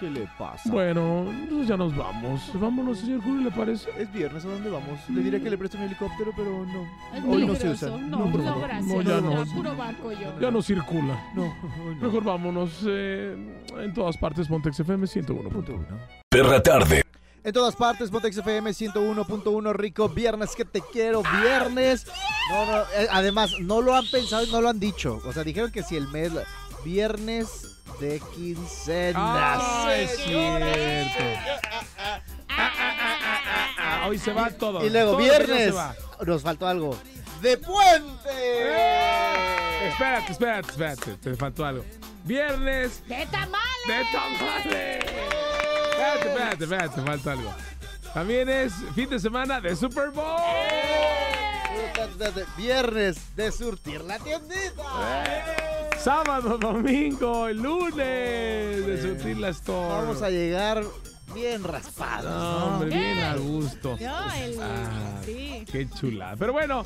¿Qué 0.00 0.10
le 0.10 0.28
pasa? 0.38 0.70
Bueno, 0.70 1.26
entonces 1.30 1.68
ya 1.68 1.76
nos 1.76 1.94
vamos. 1.96 2.40
Vámonos, 2.54 2.98
señor 2.98 3.22
Julio, 3.22 3.50
¿le 3.50 3.56
parece? 3.56 3.90
Es 3.98 4.12
viernes, 4.12 4.44
¿a 4.44 4.48
dónde 4.48 4.70
vamos? 4.70 4.98
Le 5.08 5.22
diré 5.22 5.40
que 5.42 5.50
le 5.50 5.58
presto 5.58 5.78
mi 5.78 5.84
helicóptero, 5.84 6.32
pero 6.36 6.64
no. 6.66 6.82
Es 7.16 7.24
Hoy 7.26 7.46
no 7.46 7.54
se 7.54 7.70
usa. 7.70 7.88
No, 7.90 7.98
No, 7.98 8.26
no, 8.26 8.38
no, 8.38 8.60
gracias. 8.60 8.86
no, 8.86 9.02
ya 9.02 9.20
no. 9.20 9.44
Puro 9.54 9.76
barco 9.76 10.12
yo. 10.12 10.40
Ya 10.40 10.50
no 10.50 10.62
circula. 10.62 11.20
No. 11.34 11.54
Mejor 12.00 12.24
vámonos 12.24 12.70
eh, 12.86 13.36
en 13.78 13.94
todas 13.94 14.16
partes, 14.16 14.48
Pontex 14.48 14.80
FM 14.80 15.06
101. 15.06 15.48
Punto 15.50 15.74
uno. 15.74 15.86
Perra 16.28 16.62
tarde. 16.62 17.02
En 17.44 17.52
todas 17.52 17.76
partes, 17.76 18.10
Pontex 18.10 18.38
FM 18.38 18.70
101.1, 18.70 19.72
rico 19.74 20.08
viernes, 20.08 20.56
que 20.56 20.64
te 20.64 20.80
quiero, 20.92 21.22
viernes. 21.42 22.04
No, 22.50 22.66
no, 22.66 22.78
eh, 22.96 23.06
además, 23.10 23.52
no 23.60 23.80
lo 23.80 23.94
han 23.94 24.04
pensado 24.10 24.44
y 24.44 24.50
no 24.50 24.60
lo 24.60 24.68
han 24.68 24.80
dicho. 24.80 25.20
O 25.24 25.32
sea, 25.32 25.44
dijeron 25.44 25.70
que 25.70 25.84
si 25.84 25.94
el 25.96 26.08
mes, 26.08 26.32
viernes 26.84 27.75
de 28.00 28.20
quincenas. 28.34 29.14
Ah, 29.16 29.94
es 29.96 30.16
cierto. 30.16 31.24
Ah, 33.78 34.06
hoy 34.08 34.18
se 34.18 34.32
va 34.32 34.50
todo. 34.50 34.84
y 34.84 34.90
luego, 34.90 35.12
Todo 35.12 35.18
viernes, 35.20 35.74
nos 36.24 36.42
faltó 36.42 36.66
algo. 36.66 36.98
¡De 37.40 37.56
puente! 37.58 38.68
Espérate, 39.88 40.32
espérate, 40.32 40.70
espérate. 40.70 41.14
Te 41.16 41.34
faltó 41.36 41.64
algo. 41.66 41.84
Viernes 42.24 43.06
¡De 43.06 43.26
tamales! 43.26 43.86
de 43.86 44.04
tamales. 44.12 45.04
Espérate, 45.04 46.28
espérate, 46.28 46.64
espérate, 46.64 47.00
falta 47.02 47.32
algo. 47.32 47.54
También 48.14 48.48
es 48.48 48.72
fin 48.94 49.08
de 49.10 49.18
semana 49.18 49.60
de 49.60 49.76
Super 49.76 50.10
Bowl. 50.10 50.24
Viernes 52.56 53.36
de 53.36 53.52
surtir 53.52 54.00
la 54.02 54.18
tiendita. 54.18 54.82
Sábado, 55.98 56.56
domingo, 56.58 57.48
el 57.48 57.58
lunes 57.58 58.86
de 58.86 59.02
Sutil 59.02 59.40
la 59.40 59.48
Store. 59.50 59.88
Vamos 59.88 60.22
a 60.22 60.30
llegar 60.30 60.82
bien 61.34 61.62
raspados. 61.64 62.30
No, 62.30 62.66
hombre, 62.66 62.88
bien 62.88 63.18
a 63.18 63.36
gusto. 63.36 63.96
El... 63.98 64.06
Ah, 64.60 65.20
Sí. 65.24 65.64
Qué 65.70 65.88
chula. 65.90 66.34
Pero 66.38 66.52
bueno, 66.52 66.84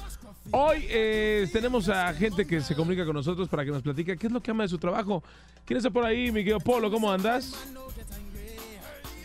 hoy 0.50 0.86
eh, 0.88 1.48
tenemos 1.52 1.88
a 1.88 2.12
gente 2.14 2.46
que 2.46 2.60
se 2.60 2.74
comunica 2.74 3.04
con 3.04 3.14
nosotros 3.14 3.48
para 3.48 3.64
que 3.64 3.70
nos 3.70 3.82
platique 3.82 4.16
qué 4.16 4.26
es 4.26 4.32
lo 4.32 4.40
que 4.42 4.50
ama 4.50 4.62
de 4.64 4.68
su 4.70 4.78
trabajo. 4.78 5.22
¿Quién 5.64 5.76
está 5.76 5.90
por 5.90 6.04
ahí, 6.04 6.32
mi 6.32 6.40
querido 6.40 6.60
Polo? 6.60 6.90
¿Cómo 6.90 7.12
andas? 7.12 7.54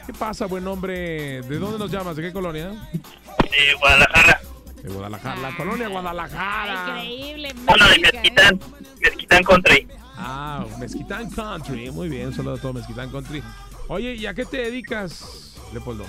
¿Qué 0.06 0.14
pasa, 0.14 0.46
buen 0.46 0.68
hombre? 0.68 1.42
¿De 1.42 1.58
dónde 1.58 1.80
nos 1.80 1.90
llamas? 1.92 2.16
¿De 2.16 2.22
qué 2.22 2.34
colonia? 2.34 2.70
de 2.92 3.74
Guadalajara. 3.80 4.42
De 4.86 4.94
Guadalajara. 4.94 5.42
La 5.42 5.58
colonia 5.58 5.88
Guadalajara. 5.88 7.04
Increíble, 7.04 7.54
Bueno, 7.66 7.90
de. 7.90 8.00
Mezquitán, 8.00 8.60
Mezquitán 9.02 9.44
Country. 9.44 9.88
Ah, 10.18 10.66
Mezquitán 10.80 11.30
Country. 11.32 11.90
Muy 11.92 12.08
bien, 12.10 12.34
saludo 12.34 12.56
a 12.56 12.58
todo 12.60 12.74
Mezquitán 12.74 13.10
Country. 13.10 13.42
Oye, 13.88 14.14
¿y 14.16 14.26
a 14.28 14.34
qué 14.34 14.46
te 14.46 14.58
dedicas, 14.58 15.56
Leopoldo? 15.74 16.06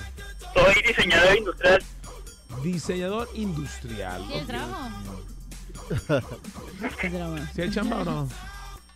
Soy 0.54 0.74
diseñador 0.86 1.36
industrial. 1.38 1.82
Diseñador 2.62 3.28
industrial. 3.34 4.26
¿Tienes 4.26 4.42
Ok. 4.42 4.48
trabajo? 4.48 4.90
¿Sí 7.54 7.62
hay 7.62 7.70
chamba 7.70 7.98
o 8.00 8.04
no? 8.04 8.28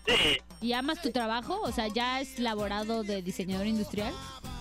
Sí, 0.06 0.38
¿Y 0.62 0.72
amas 0.72 1.00
tu 1.02 1.10
trabajo? 1.12 1.60
O 1.62 1.72
sea, 1.72 1.88
¿ya 1.88 2.20
es 2.20 2.38
laborado 2.38 3.02
de 3.02 3.22
diseñador 3.22 3.66
industrial? 3.66 4.12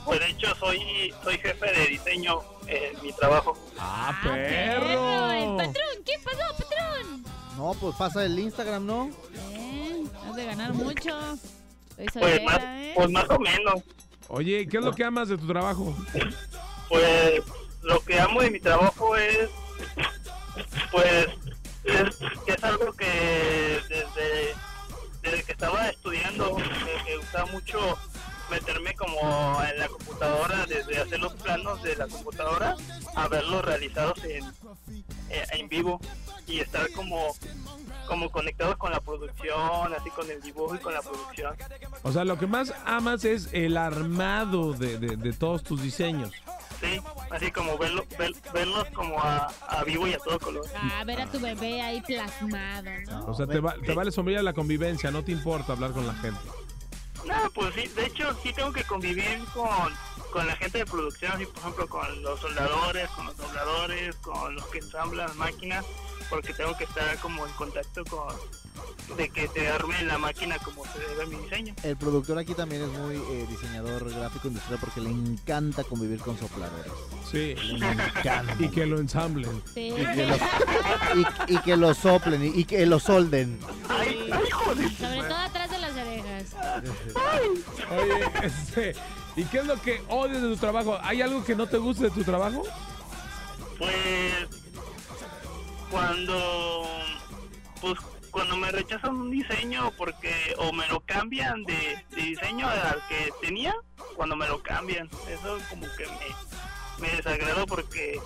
pues 0.06 0.20
de 0.22 0.30
hecho 0.30 0.56
soy, 0.56 1.14
soy 1.24 1.38
jefe 1.38 1.72
de 1.72 1.88
diseño 1.88 2.40
en 2.68 3.00
mi 3.04 3.12
trabajo. 3.14 3.56
¡Ah, 3.78 4.18
¡El 4.24 4.30
perro! 4.32 5.58
patrón! 5.58 6.04
¿Qué 6.06 6.14
pasó, 6.24 6.40
patrón? 6.58 7.24
No, 7.58 7.74
pues 7.80 7.96
pasa 7.96 8.26
el 8.26 8.40
Instagram, 8.40 8.86
¿no? 8.88 9.12
Eh, 9.52 10.04
has 10.26 10.36
de 10.36 10.46
ganar 10.46 10.74
mucho. 10.74 11.12
Soy 11.96 12.08
Pues 12.14 12.44
más, 12.44 12.54
soltera, 12.54 12.82
¿eh? 12.84 12.94
pues 12.96 13.10
más 13.12 13.30
o 13.30 13.40
menos. 13.40 13.84
Oye, 14.30 14.68
¿qué 14.68 14.78
es 14.78 14.84
lo 14.84 14.94
que 14.96 15.04
amas 15.04 15.28
de 15.30 15.38
tu 15.38 15.46
trabajo? 15.48 15.96
Pues 16.88 17.44
lo 17.84 18.00
que 18.00 18.20
amo 18.20 18.42
de 18.42 18.50
mi 18.52 18.60
trabajo 18.60 19.16
es, 19.16 19.50
pues, 20.92 21.28
es, 21.84 22.16
que 22.46 22.54
es 22.54 22.64
algo 22.64 22.94
que 22.94 23.80
desde, 23.90 24.56
desde 25.30 25.44
que 25.44 25.52
estaba 25.52 25.88
estudiando, 25.90 26.58
me, 26.58 27.18
gustaba 27.18 27.46
mucho 27.52 27.98
meterme 28.50 28.94
como 28.96 29.62
en 29.64 29.80
la 29.80 29.88
computadora, 29.88 30.66
desde 30.66 30.98
hacer 31.00 31.20
los 31.20 31.34
planos 31.34 31.82
de 31.84 31.96
la 31.96 32.08
computadora 32.08 32.76
a 33.16 33.28
verlos 33.28 33.64
realizados 33.64 34.24
en, 34.24 34.44
eh, 35.30 35.44
en 35.52 35.70
vivo 35.70 36.00
y 36.48 36.60
estar 36.60 36.90
como 36.94 37.36
como 38.08 38.32
conectados 38.32 38.76
con 38.78 38.92
la 38.92 39.00
producción, 39.02 39.94
así 39.96 40.10
con 40.10 40.28
el 40.32 40.42
dibujo 40.42 40.74
y 40.74 40.80
con 40.80 40.96
la 40.96 41.02
producción. 41.04 41.56
O 42.02 42.12
sea, 42.12 42.26
lo 42.26 42.40
que 42.40 42.48
más 42.48 42.74
amas 42.84 43.24
es 43.24 43.50
el 43.54 43.78
armado 43.78 44.74
de- 44.74 44.98
de 44.98 45.34
todos 45.34 45.62
tus 45.62 45.80
diseños. 45.84 46.32
Sí, 46.82 47.02
así 47.32 47.52
como 47.52 47.78
verlo, 47.78 48.06
ver- 48.18 48.34
verlos 48.54 48.86
como 48.94 49.20
a, 49.22 49.48
a 49.68 49.84
vivo 49.84 50.08
y 50.08 50.14
a 50.14 50.18
todo 50.20 50.40
color. 50.40 50.66
Ah, 50.76 51.04
ver 51.06 51.22
a 51.22 51.26
tu 51.30 51.40
bebé 51.40 51.82
ahí 51.82 52.00
plasmado, 52.02 52.90
¿no? 53.10 53.26
O 53.26 53.34
sea, 53.34 53.48
te, 53.48 53.60
va- 53.60 53.76
te 53.86 53.94
vale 53.94 54.12
sombría 54.12 54.42
la 54.42 54.54
convivencia, 54.54 55.12
no 55.12 55.24
te 55.24 55.32
importa 55.34 55.74
hablar 55.74 55.92
con 55.92 56.08
la 56.08 56.14
gente. 56.16 56.40
No, 57.26 57.36
pues 57.54 57.74
sí, 57.76 57.88
de 57.90 58.06
hecho 58.06 58.34
sí 58.42 58.54
tengo 58.54 58.72
que 58.72 58.84
convivir 58.86 59.44
con, 59.54 59.94
con 60.32 60.48
la 60.48 60.56
gente 60.56 60.78
de 60.78 60.86
producción, 60.86 61.34
así 61.34 61.46
por 61.48 61.58
ejemplo 61.60 61.88
con 61.90 62.24
los 62.24 62.40
soldadores, 62.40 63.10
con 63.10 63.26
los 63.26 63.36
dobladores, 63.36 64.16
con 64.18 64.56
los 64.56 64.66
que 64.68 64.78
ensamblan 64.78 65.28
las 65.28 65.36
máquinas, 65.36 65.86
porque 66.30 66.54
tengo 66.54 66.78
que 66.78 66.86
estar 66.86 67.18
como 67.20 67.46
en 67.46 67.52
contacto 67.54 68.06
con 68.06 68.34
de 69.18 69.30
que 69.30 69.48
te 69.48 69.68
arme 69.68 70.04
la 70.04 70.18
máquina 70.18 70.58
como 70.60 70.86
se 70.86 71.00
debe 71.00 71.26
mi 71.26 71.38
diseño. 71.38 71.74
El 71.84 71.98
productor 71.98 72.38
aquí 72.38 72.54
también 72.54 72.84
es 72.84 72.90
muy 72.90 73.16
eh, 73.16 73.48
diseñador 73.50 74.10
gráfico 74.14 74.48
industrial 74.48 74.80
porque 74.80 75.02
le 75.02 75.10
encanta 75.10 75.84
convivir 75.84 76.20
con 76.20 76.38
sopladeros. 76.38 76.94
Sí. 77.30 77.56
Le 77.56 77.88
encanta. 77.88 78.56
Y 78.60 78.70
que 78.70 78.86
lo 78.86 79.00
ensamblen. 79.00 79.64
Sí. 79.74 79.90
Y 79.90 80.06
que 80.06 80.26
lo, 80.26 80.36
y, 81.16 81.54
y 81.54 81.58
que 81.60 81.78
lo 81.78 81.94
soplen 81.94 82.44
y, 82.44 82.60
y 82.60 82.66
que 82.66 82.86
lo 82.86 83.00
solden. 83.00 83.60
Sobre 85.00 85.24
todo 85.24 85.38
atrás 85.38 85.72
de 85.72 85.80
las 85.80 85.92
orejas. 85.92 86.56
Oye, 87.92 88.32
este, 88.44 88.96
¿y 89.36 89.44
qué 89.46 89.58
es 89.60 89.66
lo 89.66 89.82
que 89.82 90.02
odias 90.08 90.42
de 90.42 90.50
tu 90.50 90.58
trabajo? 90.58 91.00
¿Hay 91.02 91.22
algo 91.22 91.44
que 91.44 91.56
no 91.56 91.68
te 91.68 91.78
guste 91.78 92.06
de 92.06 92.12
tu 92.12 92.24
trabajo? 92.24 92.64
Pues 93.78 94.48
cuando 95.90 96.86
pues 97.82 97.98
cuando 98.32 98.58
me 98.58 98.72
rechazan 98.72 99.16
un 99.16 99.32
diseño 99.32 99.92
porque 99.98 100.34
o 100.58 100.72
me 100.72 100.88
lo 100.88 101.00
cambian 101.02 101.64
de, 101.64 101.98
de 102.16 102.22
diseño 102.22 102.68
al 102.68 103.02
que 103.08 103.32
tenía, 103.42 103.76
cuando 104.16 104.36
me 104.36 104.48
lo 104.48 104.62
cambian, 104.62 105.08
eso 105.08 105.58
como 105.70 105.86
que 105.96 106.06
me, 106.06 107.08
me 107.08 107.16
desagrado 107.16 107.66
porque 107.66 108.20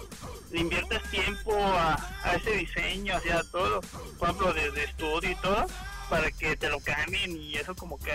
le 0.51 0.59
inviertes 0.59 1.01
tiempo 1.09 1.55
a, 1.55 1.95
a 2.23 2.35
ese 2.35 2.51
diseño, 2.51 3.15
hacia 3.15 3.43
todo, 3.51 3.81
por 4.19 4.29
ejemplo, 4.29 4.53
de, 4.53 4.71
de 4.71 4.83
estudio 4.83 5.31
y 5.31 5.35
todo, 5.35 5.65
para 6.09 6.29
que 6.31 6.55
te 6.55 6.69
lo 6.69 6.79
cambien 6.79 7.35
y 7.35 7.55
eso 7.55 7.73
como 7.75 7.97
que 7.97 8.11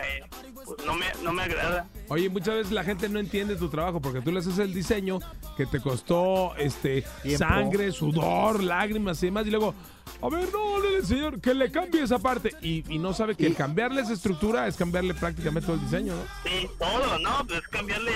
pues, 0.54 0.68
no 0.87 0.95
me 0.95 1.07
no 1.25 1.33
me 1.33 1.42
agrada. 1.42 1.88
Oye, 2.09 2.28
muchas 2.28 2.54
veces 2.54 2.73
la 2.73 2.85
gente 2.85 3.09
no 3.09 3.18
entiende 3.18 3.57
tu 3.57 3.68
trabajo 3.68 4.00
porque 4.00 4.21
tú 4.21 4.30
le 4.30 4.38
haces 4.38 4.59
el 4.59 4.73
diseño 4.73 5.18
que 5.57 5.66
te 5.66 5.80
costó 5.80 6.54
este 6.57 7.02
Tiempo. 7.23 7.38
sangre, 7.38 7.90
sudor, 7.90 8.62
lágrimas 8.62 9.21
y 9.23 9.26
demás 9.26 9.47
y 9.47 9.50
luego, 9.50 9.75
a 10.22 10.28
ver, 10.28 10.48
no, 10.52 10.80
dile, 10.82 11.04
señor, 11.04 11.40
que 11.40 11.54
le 11.54 11.70
cambie 11.70 12.02
esa 12.02 12.18
parte 12.18 12.54
y, 12.62 12.84
y 12.92 12.98
no 12.98 13.12
sabe 13.12 13.34
que 13.34 13.46
el 13.46 13.54
cambiarle 13.54 14.00
esa 14.02 14.12
estructura 14.12 14.66
es 14.66 14.76
cambiarle 14.76 15.14
prácticamente 15.14 15.66
todo 15.66 15.76
el 15.76 15.82
diseño, 15.82 16.14
¿no? 16.14 16.22
Sí, 16.50 16.68
todo, 16.78 17.18
¿no? 17.18 17.46
Pues 17.46 17.60
cambiarle 17.68 18.12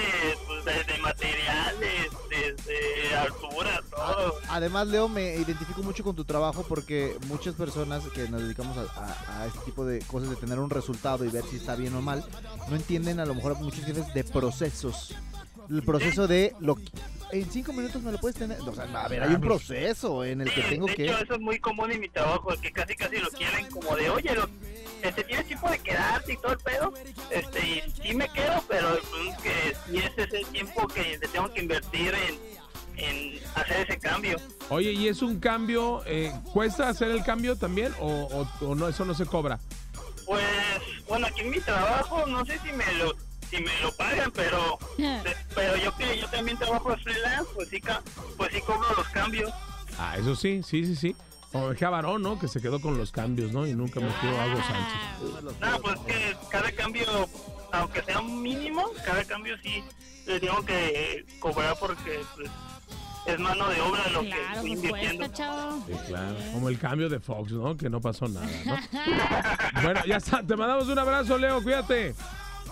pues, 0.47 0.65
de, 0.65 0.93
de 0.93 0.99
materiales, 1.01 2.11
desde 2.31 3.15
altura, 3.17 3.81
todo. 3.91 4.35
Además, 4.49 4.89
Leo, 4.89 5.09
me 5.09 5.37
identifico 5.37 5.83
mucho 5.83 6.03
con 6.05 6.17
tu 6.17 6.25
trabajo 6.25 6.65
porque 6.69 7.17
muchas 7.29 7.55
personas 7.55 8.03
que 8.15 8.29
nos 8.29 8.43
dedicamos 8.43 8.77
a, 8.77 8.83
a- 8.83 9.43
a 9.43 9.47
este 9.47 9.59
tipo 9.61 9.85
de 9.85 10.01
cosas, 10.01 10.31
de 10.31 10.37
tener 10.37 10.59
un 10.59 10.71
resultado 10.71 11.25
y 11.25 11.29
ver 11.29 11.45
si 11.51 11.57
está 11.57 11.77
bien 11.77 11.95
o 11.95 12.03
mal, 12.03 12.25
no 12.69 12.77
entienden 12.77 13.21
a 13.21 13.25
lo 13.27 13.35
mejor 13.35 13.57
muchos 13.61 13.85
jefes 13.85 14.13
de 14.15 14.25
procesos. 14.25 15.15
El 15.71 15.83
proceso 15.83 16.27
de 16.27 16.55
lo 16.61 16.77
que- 16.77 16.85
en 17.33 17.51
cinco 17.51 17.73
minutos 17.73 18.03
me 18.03 18.13
lo 18.13 18.19
puedes 18.19 18.37
tener. 18.37 18.61
O 18.61 18.75
sea, 18.75 18.85
a 18.85 19.09
ver, 19.09 19.23
hay 19.23 19.35
un 19.35 19.41
proceso 19.41 20.25
en 20.25 20.43
el 20.43 20.53
que 20.53 20.63
Sí, 20.63 20.69
tengo 20.71 20.87
de 20.87 20.95
que. 20.95 21.05
hecho, 21.07 21.19
eso 21.19 21.35
es 21.35 21.41
muy 21.41 21.59
común 21.59 21.91
en 21.91 22.01
mi 22.01 22.09
trabajo, 22.09 22.49
que 22.61 22.71
casi 22.73 22.95
casi 22.95 23.17
lo 23.19 23.31
quieren 23.31 23.67
como 23.71 23.97
de, 23.97 24.11
oye, 24.11 24.35
lo, 24.35 24.49
este, 25.03 25.25
tienes 25.25 25.47
tiempo 25.47 25.71
de 25.71 25.79
quedarte 25.79 26.33
y 26.35 26.37
todo 26.37 26.53
el 26.53 26.59
pedo. 26.59 26.93
Este, 27.31 27.67
y 27.67 28.03
sí 28.03 28.15
me 28.15 28.29
quedo, 28.29 28.63
pero 28.69 28.99
pues, 29.11 29.39
que 29.39 29.77
sí 29.87 29.99
ese 29.99 30.23
es 30.25 30.33
el 30.35 30.47
tiempo 30.47 30.87
que 30.89 31.19
le 31.19 31.29
tengo 31.29 31.53
que 31.53 31.63
invertir 31.63 32.13
en, 32.15 33.03
en 33.05 33.41
hacer 33.55 33.89
ese 33.89 33.99
cambio. 33.99 34.37
Oye, 34.69 34.93
¿y 34.93 35.09
es 35.09 35.23
un 35.23 35.41
cambio? 35.41 36.03
eh, 36.07 36.33
¿Cuesta 36.53 36.89
hacer 36.91 37.11
el 37.11 37.25
cambio 37.25 37.57
también 37.57 37.95
o, 37.99 38.47
o- 38.61 38.67
o 38.67 38.75
no, 38.75 38.89
eso 38.89 39.05
no 39.07 39.15
se 39.15 39.25
cobra? 39.25 39.59
Pues, 40.27 40.45
bueno, 41.09 41.27
aquí 41.27 41.41
en 41.41 41.51
mi 41.51 41.61
trabajo, 41.61 42.27
no 42.27 42.45
sé 42.45 42.59
si 42.59 42.73
me 42.73 42.93
lo 42.95 43.15
si 43.57 43.63
me 43.63 43.81
lo 43.81 43.93
pagan, 43.93 44.31
pero 44.33 44.79
de- 44.99 45.37
pero 45.55 45.77
yo 45.77 45.95
que 45.97 46.19
yo 46.19 46.27
también 46.29 46.57
trabajo 46.59 46.97
freelance, 47.03 47.51
pues 47.55 47.69
sí, 47.69 47.81
ca- 47.81 48.03
pues 48.37 48.51
sí 48.53 48.61
cobro 48.63 48.87
los 48.97 49.09
cambios. 49.11 49.53
Ah, 49.99 50.17
eso 50.19 50.35
sí, 50.35 50.63
sí, 50.67 50.85
sí, 50.87 50.97
sí. 50.97 51.17
Como 51.53 51.69
dejé 51.69 51.85
a 51.85 51.91
Varón, 51.91 52.23
¿no? 52.23 52.39
Que 52.39 52.49
se 52.49 52.63
quedó 52.63 52.81
con 52.81 52.97
los 52.97 53.13
cambios, 53.13 53.53
¿no? 53.53 53.67
Y 53.67 53.75
nunca 53.75 54.01
metió 54.01 54.41
a 54.41 54.47
Hugo 54.47 54.57
Sánchez. 54.63 55.61
No, 55.61 55.79
pues 55.83 55.99
que 56.07 56.37
cada 56.51 56.73
cambio, 56.73 57.05
aunque 57.73 58.03
sea 58.03 58.21
un 58.21 58.41
mínimo, 58.43 58.91
cada 59.05 59.23
cambio 59.25 59.55
sí 59.63 59.85
le 60.27 60.41
tengo 60.41 60.65
que 60.65 61.27
cobrar 61.41 61.77
porque 61.79 62.23
pues, 62.37 62.51
es 63.27 63.39
mano 63.39 63.69
de 63.69 63.81
obra 63.83 64.09
lo 64.09 64.23
que 64.23 64.31
estoy 64.55 64.73
invirtiendo. 64.73 65.19
cuesta, 65.27 65.37
chavo. 65.37 65.85
Sí, 65.87 65.93
claro. 66.09 66.37
Como 66.55 66.69
el 66.71 66.79
cambio 66.79 67.09
de 67.11 67.21
Fox, 67.21 67.53
¿no? 67.53 67.77
Que 67.77 67.91
no 67.91 68.01
pasó 68.01 68.27
nada, 68.29 68.47
¿no? 68.65 68.77
bueno, 69.83 70.01
ya 70.07 70.17
está. 70.17 70.43
Te 70.43 70.57
mandamos 70.57 70.89
un 70.89 70.99
abrazo, 70.99 71.37
Leo. 71.37 71.63
Cuídate. 71.63 72.15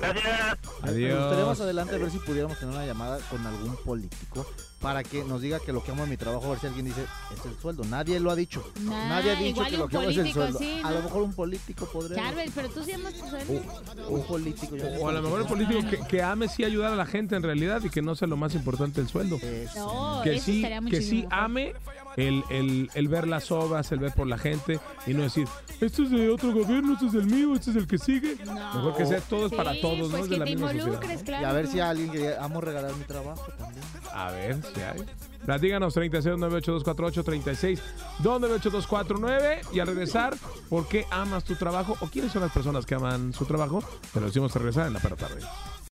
Gracias. 0.01 0.59
Me 0.83 0.91
gustaría 0.93 1.15
más 1.17 1.29
Adiós. 1.35 1.61
adelante 1.61 1.99
ver 1.99 2.11
si 2.11 2.19
pudiéramos 2.19 2.59
tener 2.59 2.75
una 2.75 2.87
llamada 2.87 3.19
con 3.31 3.47
algún 3.47 3.77
político 3.85 4.47
para 4.81 5.03
que 5.05 5.23
nos 5.25 5.43
diga 5.43 5.61
que 5.61 5.73
lo 5.75 5.85
que 5.85 5.91
amo 5.93 6.05
en 6.05 6.11
mi 6.11 6.17
trabajo, 6.17 6.47
a 6.47 6.51
ver 6.51 6.59
si 6.61 6.67
alguien 6.67 6.87
dice, 6.87 7.05
es 7.39 7.45
el 7.45 7.59
sueldo. 7.61 7.85
Nadie 7.85 8.19
lo 8.19 8.31
ha 8.31 8.35
dicho. 8.37 8.65
Nah, 8.81 9.09
Nadie 9.11 9.33
ha 9.33 9.35
dicho 9.35 9.63
que 9.65 9.77
lo 9.77 9.85
un 9.85 9.91
que 9.91 9.97
amo 9.99 10.09
es 10.09 10.17
el 10.17 10.33
sueldo. 10.33 10.59
sí, 10.59 10.81
A 10.83 10.89
¿no? 10.89 10.97
lo 10.97 11.03
mejor 11.03 11.23
un 11.23 11.35
político 11.35 11.85
podría. 11.87 12.17
Charbel, 12.17 12.51
pero 12.55 12.69
tú 12.71 12.83
sí 12.83 12.93
amas 12.93 13.13
tu 13.13 13.29
sueldo. 13.29 13.63
Un 14.09 14.23
político. 14.25 14.77
yo 14.77 14.85
O 15.01 15.09
a 15.09 15.13
lo 15.13 15.23
mejor 15.23 15.41
el 15.43 15.47
político 15.47 15.81
que, 15.91 15.99
que 16.09 16.23
ame 16.23 16.49
sí 16.49 16.65
ayudar 16.65 16.93
a 16.95 16.97
la 16.97 17.05
gente 17.05 17.37
en 17.37 17.43
realidad 17.43 17.83
y 17.85 17.91
que 17.91 18.01
no 18.01 18.15
sea 18.15 18.27
lo 18.27 18.39
más 18.39 18.55
importante 18.55 19.03
el 19.03 19.09
sueldo. 19.09 19.37
Eso. 19.37 19.79
No, 20.17 20.23
que 20.23 20.37
eso 20.37 20.45
sí, 20.47 20.65
estaría 20.65 20.81
que 20.91 21.03
sí 21.03 21.27
ame 21.31 21.75
el, 22.17 22.45
el, 22.51 22.91
el 22.95 23.09
ver 23.09 23.27
las 23.29 23.51
obras, 23.51 23.91
el 23.93 23.99
ver 24.01 24.13
por 24.15 24.27
la 24.27 24.39
gente 24.39 24.81
y 25.07 25.15
no 25.15 25.23
decir, 25.23 25.47
esto 25.81 26.03
es 26.03 26.11
de 26.11 26.29
otro 26.29 26.53
gobierno, 26.53 26.95
esto 26.95 27.07
es 27.07 27.13
del 27.13 27.27
mío, 27.27 27.55
este 27.55 27.71
es 27.71 27.77
el 27.77 27.87
que 27.87 27.99
sigue. 27.99 28.37
No. 28.45 28.55
Mejor 28.55 28.97
que 28.97 29.07
sea 29.07 29.21
todo 29.21 29.47
es 29.47 29.53
para 29.53 29.73
Sí, 29.75 29.81
todos, 29.81 30.11
¿no? 30.11 30.19
pues 30.19 30.23
Es 30.25 30.29
de 30.29 30.35
que 30.35 30.39
la 30.39 30.45
misma 30.45 30.73
sociedad. 30.73 31.01
claro. 31.25 31.43
Y 31.43 31.45
a 31.45 31.53
ver 31.53 31.67
si 31.67 31.81
a 31.81 31.91
alguien 31.91 32.11
que 32.11 32.19
diga, 32.19 32.45
amo 32.45 32.61
regalar 32.61 32.95
mi 32.97 33.05
trabajo 33.05 33.47
también. 33.59 33.85
A 34.13 34.31
ver 34.33 34.57
si 34.75 34.81
hay. 34.81 35.05
Platíganos 35.45 35.95
369824 35.95 37.25
36 37.25 37.81
298 38.19 39.71
y 39.73 39.81
al 39.81 39.87
regresar, 39.87 40.37
¿por 40.69 40.87
qué 40.89 41.07
amas 41.11 41.45
tu 41.45 41.55
trabajo 41.57 41.97
o 42.01 42.07
quiénes 42.09 42.33
son 42.33 42.43
las 42.43 42.53
personas 42.53 42.85
que 42.87 42.95
aman 42.95 43.33
su 43.33 43.45
trabajo? 43.47 43.83
Te 44.13 44.21
lo 44.21 44.27
decimos 44.27 44.55
al 44.55 44.63
regresar 44.63 44.87
en 44.89 44.93
la 44.95 45.01
perra 45.01 45.17
tarde. 45.17 45.41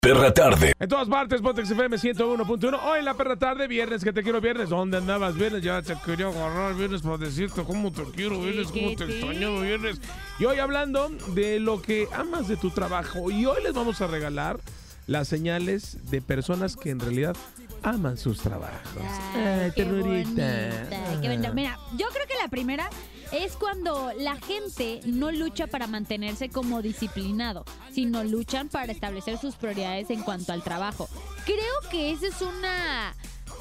Perra 0.05 0.31
tarde. 0.31 0.71
En 0.79 0.87
todas 0.87 1.07
partes, 1.07 1.41
Pontex 1.41 1.71
FM 1.71 1.97
101.1. 1.97 2.79
Hoy 2.83 2.99
en 2.99 3.05
la 3.05 3.15
perra 3.15 3.37
tarde, 3.37 3.67
viernes, 3.67 4.03
que 4.03 4.13
te 4.13 4.21
quiero 4.21 4.39
viernes. 4.39 4.69
¿Dónde 4.69 4.97
andabas 4.97 5.33
viernes? 5.33 5.63
Ya 5.63 5.81
te 5.81 5.95
quería 6.05 6.27
agarrar 6.27 6.75
viernes 6.75 7.01
para 7.01 7.17
decirte 7.17 7.63
cómo 7.63 7.91
te 7.91 8.03
quiero 8.15 8.39
viernes, 8.39 8.67
cómo 8.67 8.95
te 8.95 9.05
extraño 9.05 9.61
viernes. 9.61 9.99
Y 10.37 10.45
hoy 10.45 10.59
hablando 10.59 11.09
de 11.29 11.59
lo 11.59 11.81
que 11.81 12.07
amas 12.13 12.47
de 12.47 12.55
tu 12.55 12.69
trabajo. 12.69 13.31
Y 13.31 13.47
hoy 13.47 13.63
les 13.63 13.73
vamos 13.73 13.99
a 13.99 14.05
regalar 14.05 14.59
las 15.07 15.27
señales 15.27 16.09
de 16.09 16.21
personas 16.21 16.75
que 16.75 16.89
en 16.89 16.99
realidad 16.99 17.35
aman 17.83 18.17
sus 18.17 18.39
trabajos. 18.39 19.03
Ay, 19.35 19.71
qué 19.75 19.83
bonita, 19.83 20.87
qué 21.21 21.29
bonita. 21.29 21.51
Mira, 21.53 21.77
yo 21.97 22.07
creo 22.07 22.27
que 22.27 22.35
la 22.41 22.47
primera 22.47 22.89
es 23.31 23.53
cuando 23.53 24.11
la 24.17 24.37
gente 24.37 25.01
no 25.05 25.31
lucha 25.31 25.67
para 25.67 25.87
mantenerse 25.87 26.49
como 26.49 26.81
disciplinado, 26.81 27.65
sino 27.91 28.23
luchan 28.23 28.69
para 28.69 28.91
establecer 28.91 29.37
sus 29.37 29.55
prioridades 29.55 30.09
en 30.09 30.21
cuanto 30.21 30.53
al 30.53 30.63
trabajo. 30.63 31.07
Creo 31.45 31.91
que 31.91 32.11
esa 32.11 32.27
es 32.27 32.41
una, 32.41 33.15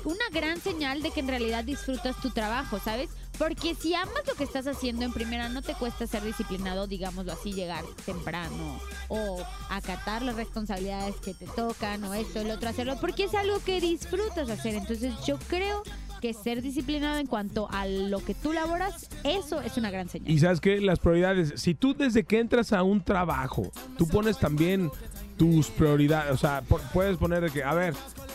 una 0.05 0.25
gran 0.33 0.61
señal 0.61 1.03
de 1.03 1.11
que 1.11 1.21
en 1.21 1.29
realidad 1.29 1.65
disfrutas 1.65 2.21
tu 2.21 2.31
trabajo, 2.31 2.79
¿sabes? 2.79 3.11
Porque 3.38 3.75
si 3.75 3.95
amas 3.95 4.23
lo 4.26 4.35
que 4.35 4.45
estás 4.45 4.67
haciendo 4.67 5.05
en 5.05 5.12
primera, 5.12 5.49
no 5.49 5.61
te 5.61 5.75
cuesta 5.75 6.07
ser 6.07 6.23
disciplinado, 6.23 6.87
digámoslo 6.87 7.33
así, 7.33 7.53
llegar 7.53 7.85
temprano 8.07 8.81
o 9.09 9.43
acatar 9.71 10.23
las 10.23 10.37
responsabilidades 10.37 11.17
que 11.17 11.35
te 11.35 11.47
tocan 11.47 12.05
o 12.05 12.14
esto, 12.14 12.41
el 12.41 12.50
otro, 12.50 12.69
hacerlo, 12.69 12.97
porque 13.00 13.25
es 13.25 13.35
algo 13.35 13.59
que 13.64 13.81
disfrutas 13.81 14.49
hacer. 14.49 14.75
Entonces 14.76 15.12
yo 15.26 15.38
creo 15.49 15.83
que 16.21 16.33
ser 16.33 16.62
disciplinado 16.62 17.19
en 17.19 17.26
cuanto 17.26 17.69
a 17.71 17.87
lo 17.87 18.25
que 18.25 18.35
tú 18.35 18.53
laboras, 18.53 19.09
eso 19.25 19.61
es 19.61 19.76
una 19.76 19.91
gran 19.91 20.09
señal. 20.09 20.31
Y 20.31 20.38
sabes 20.38 20.61
que 20.61 20.81
las 20.81 20.99
prioridades, 20.99 21.61
si 21.61 21.75
tú 21.75 21.95
desde 21.95 22.25
que 22.25 22.38
entras 22.38 22.73
a 22.73 22.83
un 22.83 23.03
trabajo, 23.03 23.71
tú 23.99 24.09
pones 24.09 24.38
también 24.38 24.91
tus 25.37 25.69
prioridades, 25.69 26.33
o 26.33 26.37
sea, 26.37 26.62
puedes 26.93 27.17
poner 27.19 27.43
de 27.43 27.50
que, 27.50 27.64
a 27.64 27.75
ver, 27.75 27.95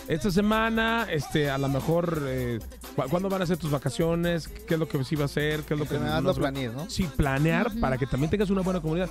esta 0.09 0.31
semana, 0.31 1.07
este, 1.09 1.49
a 1.49 1.57
lo 1.57 1.69
mejor, 1.69 2.23
eh, 2.27 2.59
¿cu- 2.95 3.03
¿cuándo 3.09 3.29
van 3.29 3.41
a 3.43 3.45
ser 3.45 3.57
tus 3.57 3.71
vacaciones? 3.71 4.47
¿Qué 4.47 4.73
es 4.73 4.79
lo 4.79 4.87
que 4.87 5.03
sí 5.03 5.15
va 5.15 5.21
a 5.23 5.25
hacer? 5.25 5.61
¿Qué 5.61 5.75
es 5.75 5.79
lo 5.79 5.85
que 5.85 5.93
lo 5.99 6.01
va- 6.23 6.33
planees, 6.33 6.73
¿no? 6.73 6.89
Sí, 6.89 7.07
planear 7.15 7.71
para 7.79 7.97
que 7.97 8.05
también 8.07 8.29
tengas 8.29 8.49
una 8.49 8.61
buena 8.61 8.81
comunidad, 8.81 9.09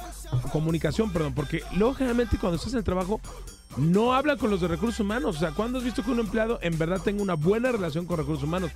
comunicación, 0.52 1.12
perdón, 1.12 1.35
porque 1.35 1.62
luego 1.76 1.95
generalmente 1.95 2.37
cuando 2.38 2.57
estás 2.57 2.73
en 2.73 2.78
el 2.78 2.85
trabajo 2.85 3.21
no 3.76 4.14
habla 4.14 4.37
con 4.37 4.50
los 4.50 4.60
de 4.60 4.68
recursos 4.68 4.98
humanos. 5.00 5.37
O 5.37 5.38
sea, 5.38 5.50
¿cuándo 5.52 5.78
has 5.78 5.84
visto 5.84 6.02
que 6.02 6.10
un 6.10 6.18
empleado 6.20 6.58
en 6.62 6.76
verdad 6.78 7.00
tenga 7.02 7.22
una 7.22 7.34
buena 7.34 7.70
relación 7.70 8.06
con 8.06 8.16
recursos 8.16 8.42
humanos? 8.44 8.70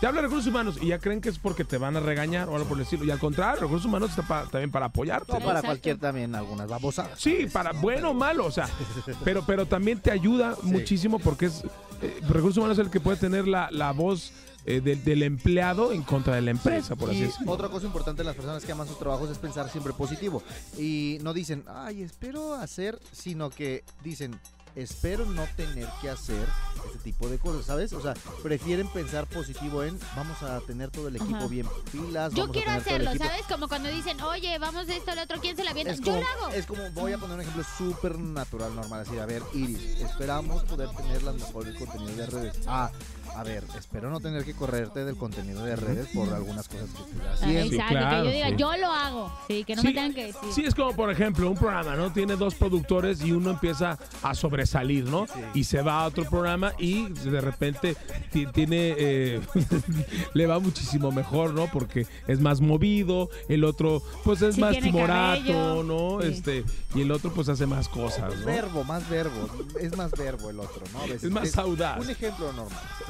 Te 0.00 0.06
habla 0.06 0.20
de 0.22 0.26
recursos 0.28 0.48
humanos 0.48 0.78
y 0.80 0.88
ya 0.88 0.98
creen 0.98 1.20
que 1.20 1.28
es 1.28 1.38
porque 1.38 1.64
te 1.64 1.78
van 1.78 1.96
a 1.96 2.00
regañar 2.00 2.48
o 2.48 2.54
algo 2.56 2.66
por 2.68 2.78
el 2.78 2.82
estilo. 2.84 3.04
Y 3.04 3.10
al 3.10 3.18
contrario, 3.18 3.60
recursos 3.62 3.86
humanos 3.86 4.10
está 4.10 4.22
pa- 4.26 4.44
también 4.50 4.70
para 4.70 4.86
apoyarte. 4.86 5.32
¿no? 5.32 5.38
para 5.38 5.50
Exacto. 5.50 5.66
cualquier 5.68 5.98
también, 5.98 6.34
algunas 6.34 6.68
babosadas. 6.68 7.20
Sí, 7.20 7.46
para 7.52 7.72
bueno 7.72 8.10
o 8.10 8.14
malo, 8.14 8.46
o 8.46 8.50
sea, 8.50 8.68
pero, 9.24 9.44
pero 9.46 9.66
también 9.66 10.00
te 10.00 10.10
ayuda 10.10 10.56
muchísimo 10.62 11.18
porque 11.18 11.46
es 11.46 11.62
eh, 12.02 12.20
recursos 12.28 12.56
humanos 12.58 12.78
es 12.78 12.84
el 12.86 12.90
que 12.90 13.00
puede 13.00 13.16
tener 13.18 13.46
la, 13.46 13.68
la 13.70 13.92
voz 13.92 14.32
eh, 14.68 14.80
del, 14.80 15.02
del 15.04 15.22
empleado 15.22 15.92
en 15.92 16.02
contra 16.02 16.34
de 16.34 16.42
la 16.42 16.50
empresa, 16.50 16.94
por 16.96 17.10
así 17.10 17.18
Y 17.18 17.22
decirlo. 17.22 17.52
otra 17.52 17.68
cosa 17.68 17.86
importante 17.86 18.22
en 18.22 18.26
las 18.26 18.36
personas 18.36 18.64
que 18.64 18.72
aman 18.72 18.86
sus 18.86 18.98
trabajos 18.98 19.30
es 19.30 19.38
pensar 19.38 19.70
siempre 19.70 19.92
positivo. 19.92 20.42
Y 20.76 21.18
no 21.22 21.32
dicen, 21.32 21.64
ay, 21.68 22.02
espero 22.02 22.54
hacer, 22.54 22.98
sino 23.12 23.50
que 23.50 23.82
dicen, 24.04 24.38
espero 24.76 25.24
no 25.24 25.44
tener 25.56 25.88
que 26.00 26.08
hacer 26.10 26.46
este 26.86 26.98
tipo 26.98 27.28
de 27.28 27.38
cosas, 27.38 27.64
¿sabes? 27.66 27.92
O 27.94 28.00
sea, 28.00 28.14
prefieren 28.44 28.86
pensar 28.88 29.26
positivo 29.26 29.82
en, 29.82 29.98
vamos 30.14 30.40
a 30.42 30.60
tener 30.60 30.90
todo 30.90 31.08
el 31.08 31.16
equipo 31.16 31.34
Ajá. 31.36 31.46
bien 31.48 31.66
pilas. 31.90 32.32
Yo 32.34 32.42
vamos 32.46 32.50
a 32.56 32.60
quiero 32.60 32.82
tener 32.82 32.84
todo 32.84 32.94
el 32.96 33.08
hacerlo, 33.08 33.10
equipo". 33.10 33.24
¿sabes? 33.24 33.42
Como 33.46 33.68
cuando 33.68 33.88
dicen, 33.88 34.20
oye, 34.20 34.56
vamos 34.58 34.86
de 34.86 34.96
esto 34.98 35.10
al 35.10 35.18
otro, 35.18 35.40
¿quién 35.40 35.56
se 35.56 35.64
la 35.64 35.72
viene? 35.72 35.96
Yo 35.96 36.02
como, 36.04 36.20
lo 36.20 36.26
hago. 36.28 36.48
es 36.54 36.66
como, 36.66 36.90
voy 36.92 37.12
a 37.12 37.18
poner 37.18 37.36
un 37.36 37.40
ejemplo 37.40 37.64
súper 37.76 38.18
natural, 38.18 38.76
normal, 38.76 39.00
así, 39.00 39.18
a 39.18 39.26
ver, 39.26 39.42
Iris, 39.54 39.80
esperamos 40.00 40.62
poder 40.64 40.90
tener 40.90 41.22
las 41.24 41.34
mejores 41.34 41.74
contenidos 41.76 42.16
de 42.16 42.26
redes. 42.26 42.60
Ah, 42.68 42.90
a 43.36 43.42
ver, 43.44 43.64
espero 43.78 44.10
no 44.10 44.20
tener 44.20 44.44
que 44.44 44.54
correrte 44.54 45.04
del 45.04 45.16
contenido 45.16 45.64
de 45.64 45.76
redes 45.76 46.08
por 46.08 46.32
algunas 46.32 46.68
cosas 46.68 46.88
que 46.90 47.02
estoy 47.02 47.20
Ah, 47.28 47.32
haciendo. 47.34 47.74
Exacto, 47.74 47.92
claro, 47.94 48.22
que 48.22 48.28
yo 48.28 48.34
diga, 48.34 48.48
sí. 48.48 48.54
yo 48.56 48.76
lo 48.76 48.92
hago. 48.92 49.32
Sí, 49.48 49.64
que 49.64 49.76
no 49.76 49.82
Sí, 49.82 49.88
me 49.88 49.94
tengan 49.94 50.14
que 50.14 50.24
decir. 50.26 50.52
Sí, 50.52 50.64
es 50.66 50.74
como 50.74 50.92
por 50.94 51.10
ejemplo 51.10 51.48
un 51.50 51.56
programa, 51.56 51.94
¿no? 51.96 52.12
Tiene 52.12 52.36
dos 52.36 52.54
productores 52.54 53.22
y 53.22 53.32
uno 53.32 53.50
empieza 53.50 53.98
a 54.22 54.34
sobresalir, 54.34 55.04
¿no? 55.04 55.26
Y 55.54 55.64
se 55.64 55.82
va 55.82 56.00
a 56.02 56.06
otro 56.06 56.24
programa 56.28 56.72
y 56.78 57.08
de 57.08 57.40
repente 57.40 57.96
ti- 58.32 58.46
tiene, 58.52 58.94
eh, 58.98 59.40
le 60.34 60.46
va 60.46 60.58
muchísimo 60.58 61.12
mejor, 61.12 61.54
¿no? 61.54 61.66
Porque 61.70 62.06
es 62.26 62.40
más 62.40 62.60
movido, 62.60 63.30
el 63.48 63.64
otro 63.64 64.02
pues 64.24 64.42
es 64.42 64.54
Sí, 64.56 64.60
más 64.60 64.76
timorato, 64.78 65.40
cabello. 65.42 65.82
¿no? 65.84 66.18
Sí. 66.22 66.28
Este, 66.28 66.64
y 66.94 67.02
el 67.02 67.10
otro 67.10 67.32
pues 67.32 67.48
hace 67.48 67.66
más 67.66 67.88
cosas, 67.88 68.34
¿no? 68.40 68.46
Verbo, 68.46 68.84
más 68.84 69.08
verbo. 69.08 69.48
Es 69.80 69.96
más 69.96 70.10
verbo 70.12 70.50
el 70.50 70.60
otro, 70.60 70.82
¿no? 70.92 71.00
Veces 71.02 71.24
Es 71.24 71.30
más 71.30 71.56
audaz. 71.58 72.00
Un 72.00 72.10
ejemplo 72.10 72.52
normal, 72.52 72.82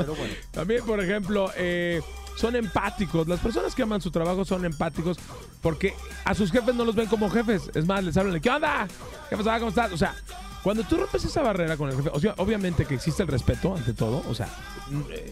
También, 0.50 0.84
por 0.84 1.02
ejemplo, 1.02 1.50
eh, 1.56 2.00
son 2.36 2.56
empáticos. 2.56 3.26
Las 3.26 3.40
personas 3.40 3.74
que 3.74 3.82
aman 3.82 4.00
su 4.00 4.10
trabajo 4.10 4.44
son 4.44 4.64
empáticos 4.64 5.18
porque 5.60 5.94
a 6.24 6.34
sus 6.34 6.52
jefes 6.52 6.74
no 6.74 6.84
los 6.84 6.94
ven 6.94 7.06
como 7.06 7.28
jefes. 7.30 7.70
Es 7.74 7.86
más, 7.86 8.04
les 8.04 8.16
hablan 8.16 8.34
de, 8.34 8.40
¿qué 8.40 8.50
onda? 8.50 8.86
¿Qué 9.28 9.36
pasa? 9.36 9.58
¿Cómo 9.58 9.70
estás? 9.70 9.92
O 9.92 9.96
sea, 9.96 10.14
cuando 10.62 10.84
tú 10.84 10.96
rompes 10.96 11.24
esa 11.24 11.42
barrera 11.42 11.76
con 11.76 11.90
el 11.90 11.96
jefe, 11.96 12.10
obviamente 12.36 12.84
que 12.84 12.94
existe 12.94 13.22
el 13.22 13.28
respeto 13.28 13.74
ante 13.74 13.94
todo. 13.94 14.22
O 14.28 14.34
sea, 14.34 14.48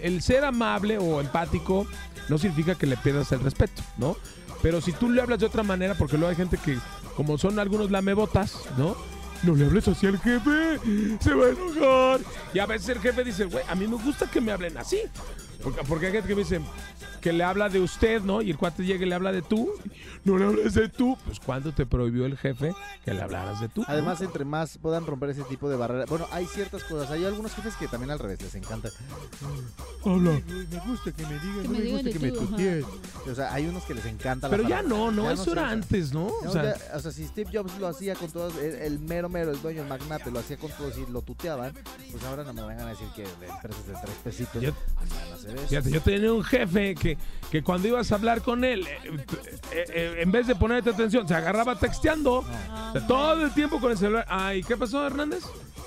el 0.03 0.23
ser 0.23 0.45
amable 0.45 0.99
o 0.99 1.21
empático 1.21 1.87
no 2.29 2.39
significa 2.39 2.75
que 2.75 2.87
le 2.87 2.97
pierdas 2.97 3.31
el 3.33 3.41
respeto, 3.41 3.83
¿no? 3.99 4.17
Pero 4.63 4.81
si 4.81 4.93
tú 4.93 5.11
le 5.11 5.21
hablas 5.21 5.39
de 5.39 5.47
otra 5.47 5.63
manera, 5.63 5.95
porque 5.95 6.17
luego 6.17 6.31
hay 6.31 6.37
gente 6.37 6.59
que, 6.59 6.79
como 7.15 7.39
son 7.39 7.59
algunos 7.59 7.91
lamebotas, 7.91 8.63
¿no? 8.77 8.97
No 9.47 9.55
le 9.55 9.65
hables 9.67 9.87
así 9.87 10.09
al 10.09 10.19
jefe, 10.19 10.81
se 11.21 11.35
va 11.35 11.47
a 11.47 11.49
enojar. 11.51 12.21
Y 12.53 12.59
a 12.59 12.67
veces 12.67 12.89
el 12.89 12.99
jefe 12.99 13.23
dice, 13.23 13.45
güey, 13.45 13.63
a 13.69 13.77
mí 13.77 13.87
me 13.87 13.95
gusta 13.95 14.29
que 14.29 14.41
me 14.41 14.51
hablen 14.51 14.77
así. 14.77 14.99
Porque, 15.63 15.83
porque 15.87 16.07
hay 16.07 16.13
gente 16.13 16.27
que 16.27 16.35
me 16.35 16.43
dice 16.43 16.61
que 17.21 17.33
le 17.33 17.45
habla 17.45 17.69
de 17.69 17.79
usted, 17.79 18.23
¿no? 18.23 18.43
Y 18.43 18.51
el 18.51 18.57
cuate 18.57 18.85
llega 18.85 19.07
y 19.07 19.09
le 19.09 19.15
habla 19.15 19.31
de 19.31 19.43
tú. 19.43 19.71
No 20.27 20.39
le 20.39 20.45
hables 20.45 20.75
de 20.75 20.89
tú. 20.89 21.17
Pues 21.25 21.41
¿cuándo 21.41 21.73
te 21.73 21.87
prohibió 21.87 22.27
el 22.27 22.37
jefe 22.37 22.73
que 23.05 23.15
le 23.15 23.23
hablaras 23.23 23.61
de 23.61 23.69
tú? 23.69 23.85
Además, 23.87 24.21
entre 24.21 24.45
más 24.45 24.79
puedan 24.79 25.07
romper 25.07 25.31
ese 25.31 25.43
tipo 25.45 25.69
de 25.69 25.77
barreras. 25.77 26.09
Bueno, 26.09 26.27
hay 26.33 26.47
ciertas 26.47 26.85
cosas. 26.85 27.11
Hay 27.11 27.25
algunos 27.25 27.53
jefes 27.55 27.75
que 27.77 27.89
también 27.89 28.11
al 28.11 28.19
revés 28.19 28.41
les 28.43 28.55
encanta. 28.57 28.91
habla. 30.05 30.41
Me 30.47 30.81
gusta 30.87 31.13
que 31.13 31.23
me 31.27 31.39
digan, 31.39 31.63
Que 31.63 31.69
me 31.69 31.81
digan 31.81 32.05
de 32.05 32.33
tú, 32.33 32.41
ajá. 32.43 33.31
O 33.31 33.35
sea, 33.35 33.53
hay 33.55 33.67
unos 33.67 33.85
que 33.85 33.95
les 33.95 34.07
encanta 34.07 34.49
la 34.49 34.57
Pero 34.57 34.69
ya 34.69 34.83
no, 34.83 35.11
no, 35.11 35.25
Ya 35.25 35.33
eso 35.33 35.53
era 35.53 35.71
antes, 35.71 36.13
¿no? 36.13 36.27
No, 36.43 36.49
O 36.49 36.53
sea, 36.53 36.77
ya, 36.77 36.97
o 36.97 37.01
sea, 37.01 37.11
si 37.13 37.25
Steve 37.27 37.51
Jobs 37.53 37.79
lo 37.79 37.87
hacía 37.89 38.15
con 38.15 38.31
todos, 38.31 38.57
el, 38.57 38.75
el 38.75 38.99
mero 38.99 39.29
mero, 39.29 39.51
el 39.53 39.61
dueño, 39.63 39.83
el 39.83 39.89
magnate, 39.89 40.31
lo 40.31 40.39
hacía 40.41 40.57
con 40.57 40.71
todos 40.73 40.97
y 40.99 41.11
lo 41.11 41.23
tuteaban, 41.23 41.73
pues 42.11 42.23
ahora 42.25 42.45
no 42.45 42.53
me 42.53 42.63
vengan 42.63 42.87
a 42.89 42.91
decir 42.91 43.09
que 43.15 43.23
de 43.23 43.47
empresas 43.49 43.87
de 43.87 43.93
tres 44.03 44.17
pesitos 44.25 44.63
Yo- 44.63 44.73
van 44.97 45.33
a 45.33 45.35
hacer 45.35 45.57
eso. 45.57 45.69
Fíjate, 45.69 45.91
yo 45.91 46.01
tenía 46.01 46.33
un 46.33 46.45
jefe 46.45 46.95
que, 46.95 47.19
que 47.51 47.63
cuando 47.63 47.89
ibas 47.89 48.11
a 48.13 48.15
hablar 48.17 48.43
con 48.43 48.65
él, 48.65 48.87
eh, 48.87 48.99
eh, 49.73 49.85
eh, 49.89 50.15
en 50.23 50.33
vez 50.33 50.47
de 50.47 50.55
ponerte 50.55 50.91
atención, 50.91 51.27
se 51.27 51.35
agarraba 51.35 51.77
texteando. 51.79 52.45
Sea, 52.93 53.07
todo 53.07 53.45
el 53.45 53.53
tiempo 53.53 53.81
con 53.81 53.91
el 53.93 53.99
celular. 53.99 54.27
Ay, 54.29 54.63
¿qué 54.63 54.77
pasó, 54.77 55.07
Hernández? 55.07 55.45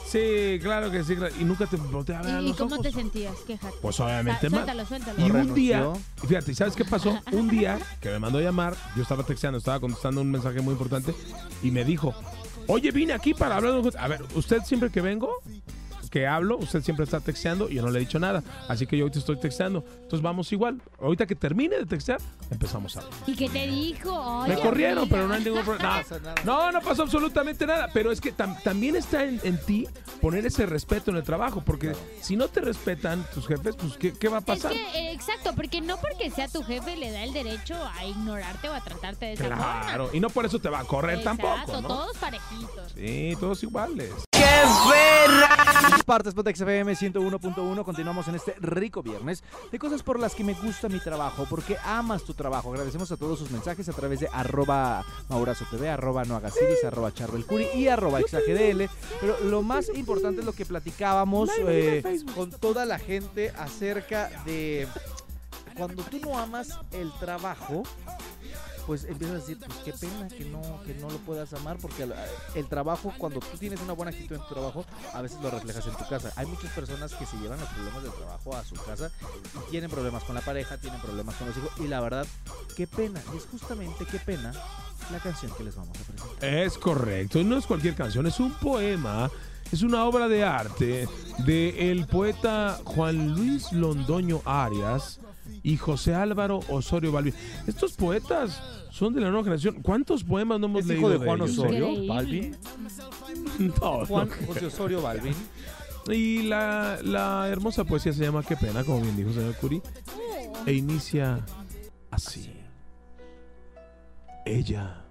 Sí, 0.07 0.57
claro 0.61 0.89
que 0.89 1.03
sí. 1.03 1.15
Y 1.39 1.43
nunca 1.43 1.67
te 1.67 1.75
volteaba 1.77 2.21
a 2.21 2.25
ver 2.25 2.35
a 2.37 2.41
¿Y 2.41 2.47
los 2.49 2.57
cómo 2.57 2.73
ojos. 2.75 2.83
te 2.87 2.91
sentías? 2.91 3.35
Quéjate. 3.45 3.75
Pues 3.81 3.99
obviamente 3.99 4.49
mal. 4.49 4.61
Suéltalo, 4.65 4.85
suéltalo. 4.87 5.19
Y 5.27 5.31
¿O 5.31 5.35
un 5.35 5.53
día, 5.53 5.87
fíjate, 6.27 6.55
¿sabes 6.55 6.75
qué 6.75 6.83
pasó? 6.85 7.19
Un 7.31 7.47
día 7.47 7.77
que 8.01 8.09
me 8.09 8.17
mandó 8.19 8.39
a 8.39 8.41
llamar, 8.41 8.75
yo 8.95 9.03
estaba 9.03 9.23
texteando, 9.23 9.59
estaba 9.59 9.79
contestando 9.79 10.21
un 10.21 10.31
mensaje 10.31 10.61
muy 10.61 10.71
importante 10.71 11.13
y 11.61 11.69
me 11.69 11.83
dijo, 11.85 12.15
oye, 12.65 12.89
vine 12.91 13.13
aquí 13.13 13.35
para 13.35 13.57
hablar. 13.57 13.73
de 13.73 13.79
un- 13.81 13.97
A 13.99 14.07
ver, 14.07 14.23
usted 14.33 14.61
siempre 14.63 14.89
que 14.89 15.01
vengo, 15.01 15.31
que 16.09 16.25
hablo, 16.27 16.57
usted 16.57 16.81
siempre 16.83 17.05
está 17.05 17.19
texteando 17.19 17.69
y 17.69 17.75
yo 17.75 17.81
no 17.83 17.89
le 17.89 17.97
he 17.97 18.01
dicho 18.01 18.19
nada. 18.19 18.43
Así 18.67 18.87
que 18.87 18.97
yo 18.97 19.03
ahorita 19.05 19.19
estoy 19.19 19.39
texteando. 19.39 19.83
Entonces 19.95 20.21
vamos 20.21 20.51
igual. 20.51 20.81
Ahorita 21.01 21.25
que 21.25 21.35
termine 21.35 21.77
de 21.77 21.85
textear, 21.85 22.19
empezamos 22.49 22.95
a 22.97 23.01
hablar. 23.01 23.13
¿Y 23.27 23.35
qué 23.35 23.49
te 23.49 23.67
dijo? 23.67 24.43
Me 24.47 24.55
Oye, 24.55 24.61
corrieron, 24.63 24.97
amiga. 24.99 25.15
pero 25.15 25.27
no 25.27 25.33
hay 25.35 25.43
ningún 25.43 25.63
problema. 25.63 25.79
No 25.99 26.03
pasa 26.03 26.19
nada. 26.19 26.35
No, 26.45 26.71
no 26.71 26.81
pasó 26.81 27.03
absolutamente 27.03 27.65
nada. 27.67 27.89
Pero 27.93 28.11
es 28.11 28.19
que 28.21 28.33
tam- 28.35 28.61
también 28.63 28.95
está 28.95 29.23
en, 29.23 29.39
en 29.43 29.57
ti 29.65 29.87
poner 30.21 30.45
ese 30.45 30.65
respeto 30.65 31.11
en 31.11 31.17
el 31.17 31.23
trabajo. 31.23 31.61
Porque 31.65 31.93
si 32.21 32.35
no 32.35 32.47
te 32.47 32.61
respetan 32.61 33.23
tus 33.33 33.47
jefes, 33.47 33.75
pues 33.75 33.93
¿qué, 33.97 34.13
qué 34.13 34.27
va 34.27 34.37
a 34.37 34.39
Es 34.39 34.45
pasar? 34.45 34.71
que, 34.73 34.81
eh, 34.99 35.11
exacto, 35.13 35.53
porque 35.55 35.81
no 35.81 35.97
porque 35.97 36.31
sea 36.31 36.47
tu 36.47 36.63
jefe 36.63 36.95
le 36.97 37.11
da 37.11 37.23
el 37.23 37.33
derecho 37.33 37.75
a 37.97 38.05
ignorarte 38.05 38.69
o 38.69 38.73
a 38.73 38.81
tratarte 38.81 39.27
de 39.27 39.33
esa 39.33 39.43
forma. 39.47 39.81
Claro, 39.81 40.09
y 40.13 40.19
no 40.19 40.29
por 40.29 40.45
eso 40.45 40.59
te 40.59 40.69
va 40.69 40.79
a 40.79 40.83
correr 40.85 41.19
Exacto, 41.19 41.43
tampoco, 41.47 41.81
¿no? 41.81 41.87
todos 41.87 42.17
parejitos. 42.17 42.91
Sí, 42.95 43.37
todos 43.39 43.61
iguales. 43.63 44.11
Partes 46.05 46.33
Potex 46.33 46.61
FM 46.61 46.93
101.1. 46.93 47.83
Continuamos 47.83 48.27
en 48.27 48.35
este 48.35 48.55
rico 48.59 49.03
viernes 49.03 49.43
de 49.71 49.77
cosas 49.77 50.01
por 50.01 50.19
las 50.19 50.33
que 50.33 50.43
me 50.43 50.53
gusta 50.53 50.89
mi 50.89 50.99
trabajo, 50.99 51.45
porque 51.49 51.77
amas 51.85 52.23
tu 52.23 52.33
trabajo. 52.33 52.71
Agradecemos 52.71 53.11
a 53.11 53.17
todos 53.17 53.37
sus 53.37 53.51
mensajes 53.51 53.87
a 53.89 53.93
través 53.93 54.19
de 54.21 54.27
arroba 54.33 55.05
Maurazo 55.29 55.65
TV, 55.69 55.89
arroba 55.89 56.25
no 56.25 56.35
hagas 56.35 56.55
iris, 56.61 56.83
arroba 56.83 57.13
charbelcuri 57.13 57.67
y 57.75 57.87
arroba 57.87 58.21
exagdl. 58.21 58.89
Pero 59.21 59.39
lo 59.43 59.61
más 59.61 59.89
importante 59.93 60.39
es 60.39 60.45
lo 60.45 60.53
que 60.53 60.65
platicábamos 60.65 61.49
eh, 61.67 62.01
con 62.33 62.49
toda 62.49 62.85
la 62.85 62.97
gente 62.97 63.51
acerca 63.57 64.29
de 64.45 64.87
cuando 65.75 66.03
tú 66.03 66.19
no 66.19 66.37
amas 66.37 66.77
el 66.91 67.11
trabajo, 67.19 67.83
pues 68.89 69.03
empiezas 69.03 69.35
a 69.35 69.39
decir, 69.39 69.59
pues 69.59 69.77
qué 69.85 69.93
pena 69.93 70.27
que 70.27 70.45
no, 70.45 70.81
que 70.83 70.95
no 70.95 71.11
lo 71.11 71.19
puedas 71.19 71.53
amar, 71.53 71.77
porque 71.79 72.07
el, 72.55 72.65
trabajo, 72.65 73.13
cuando 73.19 73.39
tú 73.39 73.55
tienes 73.59 73.79
una 73.81 73.93
buena 73.93 74.09
actitud 74.09 74.35
en 74.35 74.41
tu 74.41 74.47
trabajo, 74.55 74.83
a 75.13 75.21
veces 75.21 75.39
lo 75.43 75.51
reflejas 75.51 75.85
en 75.85 75.93
tu 75.93 76.07
casa. 76.07 76.33
Hay 76.35 76.47
muchas 76.47 76.71
personas 76.71 77.13
que 77.13 77.23
se 77.27 77.37
llevan 77.37 77.59
los 77.59 77.69
problemas 77.69 78.01
del 78.01 78.13
trabajo 78.13 78.55
a 78.55 78.65
su 78.65 78.73
casa 78.73 79.11
y 79.67 79.69
tienen 79.69 79.91
problemas 79.91 80.23
con 80.23 80.33
la 80.33 80.41
pareja, 80.41 80.79
tienen 80.79 80.99
problemas 81.01 81.35
con 81.35 81.49
los 81.49 81.57
hijos, 81.57 81.69
y 81.77 81.87
la 81.87 82.01
verdad, 82.01 82.25
qué 82.75 82.87
pena, 82.87 83.21
es 83.37 83.45
justamente 83.45 84.07
qué 84.09 84.17
pena 84.17 84.53
la 85.11 85.19
canción 85.19 85.51
que 85.55 85.65
les 85.65 85.75
vamos 85.75 85.95
a 85.95 86.03
presentar. 86.03 86.49
Es 86.49 86.75
correcto, 86.75 87.43
no 87.43 87.59
es 87.59 87.67
cualquier 87.67 87.93
canción, 87.93 88.25
es 88.25 88.39
un 88.39 88.53
poema, 88.53 89.29
es 89.71 89.83
una 89.83 90.03
obra 90.05 90.27
de 90.27 90.43
arte 90.43 91.07
de 91.45 91.91
el 91.91 92.07
poeta 92.07 92.79
Juan 92.85 93.35
Luis 93.35 93.71
Londoño 93.71 94.41
Arias, 94.45 95.19
y 95.63 95.77
José 95.77 96.15
Álvaro 96.15 96.59
Osorio 96.69 97.11
Balvin. 97.11 97.33
Estos 97.67 97.93
poetas 97.93 98.61
son 98.89 99.13
de 99.13 99.21
la 99.21 99.29
nueva 99.29 99.43
generación. 99.43 99.81
¿Cuántos 99.81 100.23
poemas 100.23 100.59
no 100.59 100.67
hemos 100.67 100.81
¿Es 100.81 100.87
leído 100.87 101.09
hijo 101.13 101.19
de 101.19 101.25
Juan 101.25 101.41
ellos? 101.41 101.57
Osorio? 101.57 102.07
¿Balvin? 102.07 102.55
No, 103.59 104.05
Juan 104.05 104.29
no. 104.29 104.47
José 104.47 104.65
Osorio 104.67 105.01
Balvin. 105.01 105.35
Y 106.07 106.43
la, 106.43 106.99
la 107.03 107.47
hermosa 107.49 107.83
poesía 107.83 108.13
se 108.13 108.23
llama 108.23 108.41
Qué 108.41 108.55
pena, 108.55 108.83
como 108.83 109.01
bien 109.01 109.15
dijo 109.15 109.31
señor 109.31 109.55
Curi. 109.55 109.81
E 110.65 110.73
inicia 110.73 111.45
así. 112.09 112.51
Ella. 114.45 115.05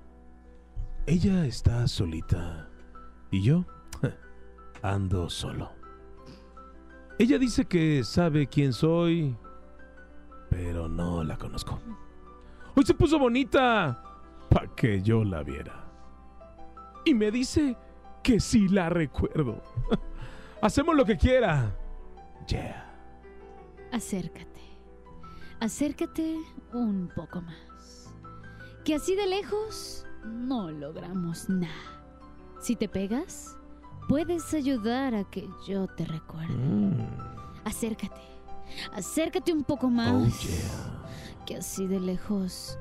Ella 1.06 1.46
está 1.46 1.86
solita. 1.86 2.68
Y 3.30 3.42
yo 3.42 3.64
ando 4.82 5.28
solo. 5.30 5.70
Ella 7.18 7.38
dice 7.38 7.64
que 7.66 8.04
sabe 8.04 8.46
quién 8.46 8.72
soy, 8.72 9.36
pero 10.50 10.88
no 10.88 11.24
la 11.24 11.36
conozco. 11.36 11.80
Hoy 12.78 12.84
se 12.84 12.94
puso 12.94 13.18
bonita 13.18 14.00
para 14.48 14.72
que 14.76 15.02
yo 15.02 15.24
la 15.24 15.42
viera. 15.42 15.84
Y 17.04 17.12
me 17.12 17.32
dice 17.32 17.76
que 18.22 18.38
sí 18.38 18.68
la 18.68 18.88
recuerdo. 18.88 19.60
Hacemos 20.62 20.94
lo 20.94 21.04
que 21.04 21.16
quiera. 21.16 21.76
Yeah. 22.46 22.88
Acércate. 23.90 24.60
Acércate 25.58 26.36
un 26.72 27.10
poco 27.16 27.40
más. 27.40 28.14
Que 28.84 28.94
así 28.94 29.16
de 29.16 29.26
lejos 29.26 30.06
no 30.24 30.70
logramos 30.70 31.48
nada. 31.48 32.04
Si 32.60 32.76
te 32.76 32.88
pegas, 32.88 33.58
puedes 34.08 34.54
ayudar 34.54 35.16
a 35.16 35.24
que 35.24 35.48
yo 35.66 35.88
te 35.88 36.04
recuerde. 36.04 36.54
Mm. 36.54 37.08
Acércate. 37.64 38.22
Acércate 38.92 39.52
un 39.52 39.64
poco 39.64 39.90
más. 39.90 40.12
Oh, 40.12 40.46
yeah. 40.46 40.97
Que 41.48 41.56
así 41.56 41.86
de 41.86 41.98
lejos 41.98 42.78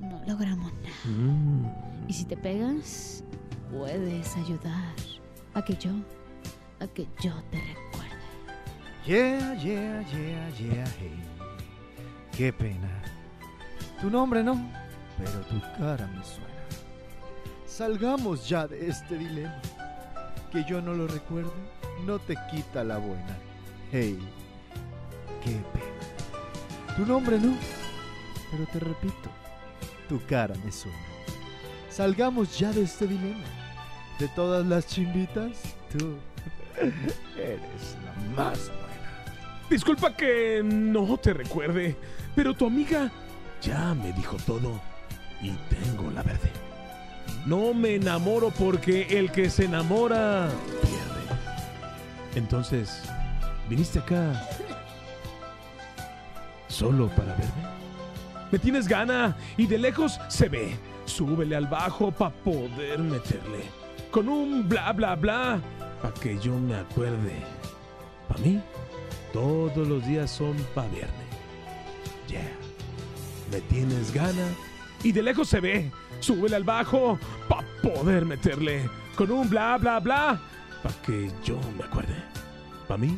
no. 0.00 0.08
No 0.08 0.24
logramos 0.26 0.72
nada. 0.72 0.94
Mm. 1.04 1.66
Y 2.08 2.14
si 2.14 2.24
te 2.24 2.34
pegas, 2.34 3.22
puedes 3.70 4.34
ayudar 4.38 4.94
a 5.52 5.62
que 5.62 5.74
yo. 5.74 5.90
a 6.80 6.86
que 6.86 7.06
yo 7.22 7.34
te 7.50 7.58
recuerde. 7.58 8.16
Yeah, 9.04 9.54
yeah, 9.56 10.00
yeah, 10.10 10.48
yeah, 10.56 10.86
hey. 10.98 11.22
Qué 12.34 12.54
pena. 12.54 12.88
Tu 14.00 14.08
nombre 14.08 14.42
no, 14.42 14.58
pero 15.18 15.40
tu 15.42 15.60
cara 15.76 16.06
me 16.06 16.24
suena. 16.24 16.48
Salgamos 17.66 18.48
ya 18.48 18.66
de 18.66 18.88
este 18.88 19.18
dilema. 19.18 19.60
Que 20.50 20.64
yo 20.64 20.80
no 20.80 20.94
lo 20.94 21.06
recuerde, 21.06 21.50
no 22.06 22.18
te 22.18 22.34
quita 22.50 22.82
la 22.82 22.96
buena. 22.96 23.36
Hey, 23.92 24.18
qué 25.44 25.50
pena. 25.74 25.89
Tu 27.00 27.06
nombre 27.06 27.38
no, 27.38 27.56
pero 28.50 28.66
te 28.66 28.78
repito, 28.78 29.30
tu 30.06 30.20
cara 30.26 30.54
me 30.62 30.70
suena. 30.70 30.98
Salgamos 31.88 32.58
ya 32.58 32.72
de 32.72 32.82
este 32.82 33.06
dilema. 33.06 33.46
De 34.18 34.28
todas 34.28 34.66
las 34.66 34.86
chimbitas, 34.86 35.62
tú 35.90 36.18
eres 37.38 37.96
la 38.04 38.34
más 38.36 38.68
buena. 38.68 39.64
Disculpa 39.70 40.14
que 40.14 40.60
no 40.62 41.16
te 41.16 41.32
recuerde, 41.32 41.96
pero 42.36 42.52
tu 42.52 42.66
amiga 42.66 43.10
ya 43.62 43.94
me 43.94 44.12
dijo 44.12 44.36
todo 44.44 44.78
y 45.40 45.52
tengo 45.74 46.10
la 46.10 46.22
verde. 46.22 46.50
No 47.46 47.72
me 47.72 47.94
enamoro 47.94 48.50
porque 48.50 49.06
el 49.18 49.32
que 49.32 49.48
se 49.48 49.64
enamora 49.64 50.50
pierde. 50.82 51.38
Entonces, 52.34 53.04
¿viniste 53.70 54.00
acá 54.00 54.46
solo 56.70 57.08
para 57.08 57.34
verme? 57.34 57.80
Me 58.50 58.58
tienes 58.58 58.88
gana 58.88 59.36
y 59.56 59.66
de 59.66 59.78
lejos 59.78 60.18
se 60.28 60.48
ve. 60.48 60.76
Súbele 61.04 61.56
al 61.56 61.66
bajo 61.66 62.10
para 62.10 62.34
poder 62.34 62.98
meterle. 62.98 63.64
Con 64.10 64.28
un 64.28 64.68
bla 64.68 64.92
bla 64.92 65.14
bla 65.16 65.60
para 66.00 66.14
que 66.14 66.38
yo 66.38 66.56
me 66.56 66.76
acuerde. 66.76 67.34
Para 68.28 68.40
mí, 68.40 68.60
todos 69.32 69.86
los 69.86 70.06
días 70.06 70.30
son 70.30 70.56
para 70.74 70.88
verme. 70.88 71.30
Yeah. 72.28 72.50
Me 73.50 73.60
tienes 73.62 74.12
gana 74.12 74.46
y 75.02 75.12
de 75.12 75.22
lejos 75.22 75.48
se 75.48 75.60
ve. 75.60 75.90
Súbele 76.20 76.56
al 76.56 76.64
bajo 76.64 77.18
para 77.48 77.66
poder 77.82 78.24
meterle. 78.24 78.88
Con 79.16 79.30
un 79.30 79.48
bla 79.48 79.76
bla 79.78 80.00
bla 80.00 80.40
para 80.82 80.94
que 81.02 81.30
yo 81.44 81.58
me 81.76 81.84
acuerde. 81.84 82.16
Para 82.88 82.98
mí, 82.98 83.16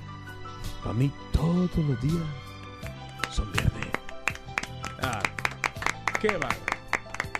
para 0.82 0.94
mí 0.94 1.10
todos 1.32 1.76
los 1.76 2.00
días 2.02 2.41
son 3.32 3.50
viernes. 3.52 3.86
Ah, 5.02 5.20
qué 6.20 6.36
va. 6.36 6.48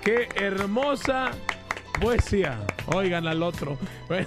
Qué 0.03 0.29
hermosa 0.35 1.31
poesía. 2.01 2.59
Oigan 2.87 3.27
al 3.29 3.43
otro. 3.43 3.79
Bueno, 4.09 4.27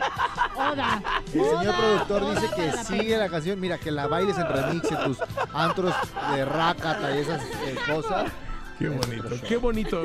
Oda. 0.56 1.02
El 1.26 1.32
señor 1.32 1.54
Oda, 1.68 1.76
productor 1.78 2.22
Oda 2.22 2.40
dice 2.40 2.54
que 2.54 2.66
la 2.66 2.84
sigue 2.84 3.16
la 3.18 3.28
canción. 3.28 3.60
Mira, 3.60 3.78
que 3.78 3.90
la 3.90 4.06
bailes 4.06 4.36
en 4.36 4.46
remix 4.46 4.90
en 4.90 5.04
tus 5.04 5.18
antros 5.54 5.94
de 6.34 6.44
rácata 6.44 7.16
y 7.16 7.20
esas 7.20 7.42
eh, 7.42 7.76
cosas. 7.86 8.30
qué 8.78 8.88
bonito. 8.88 9.28
Qué 9.48 9.56
bonito. 9.56 10.02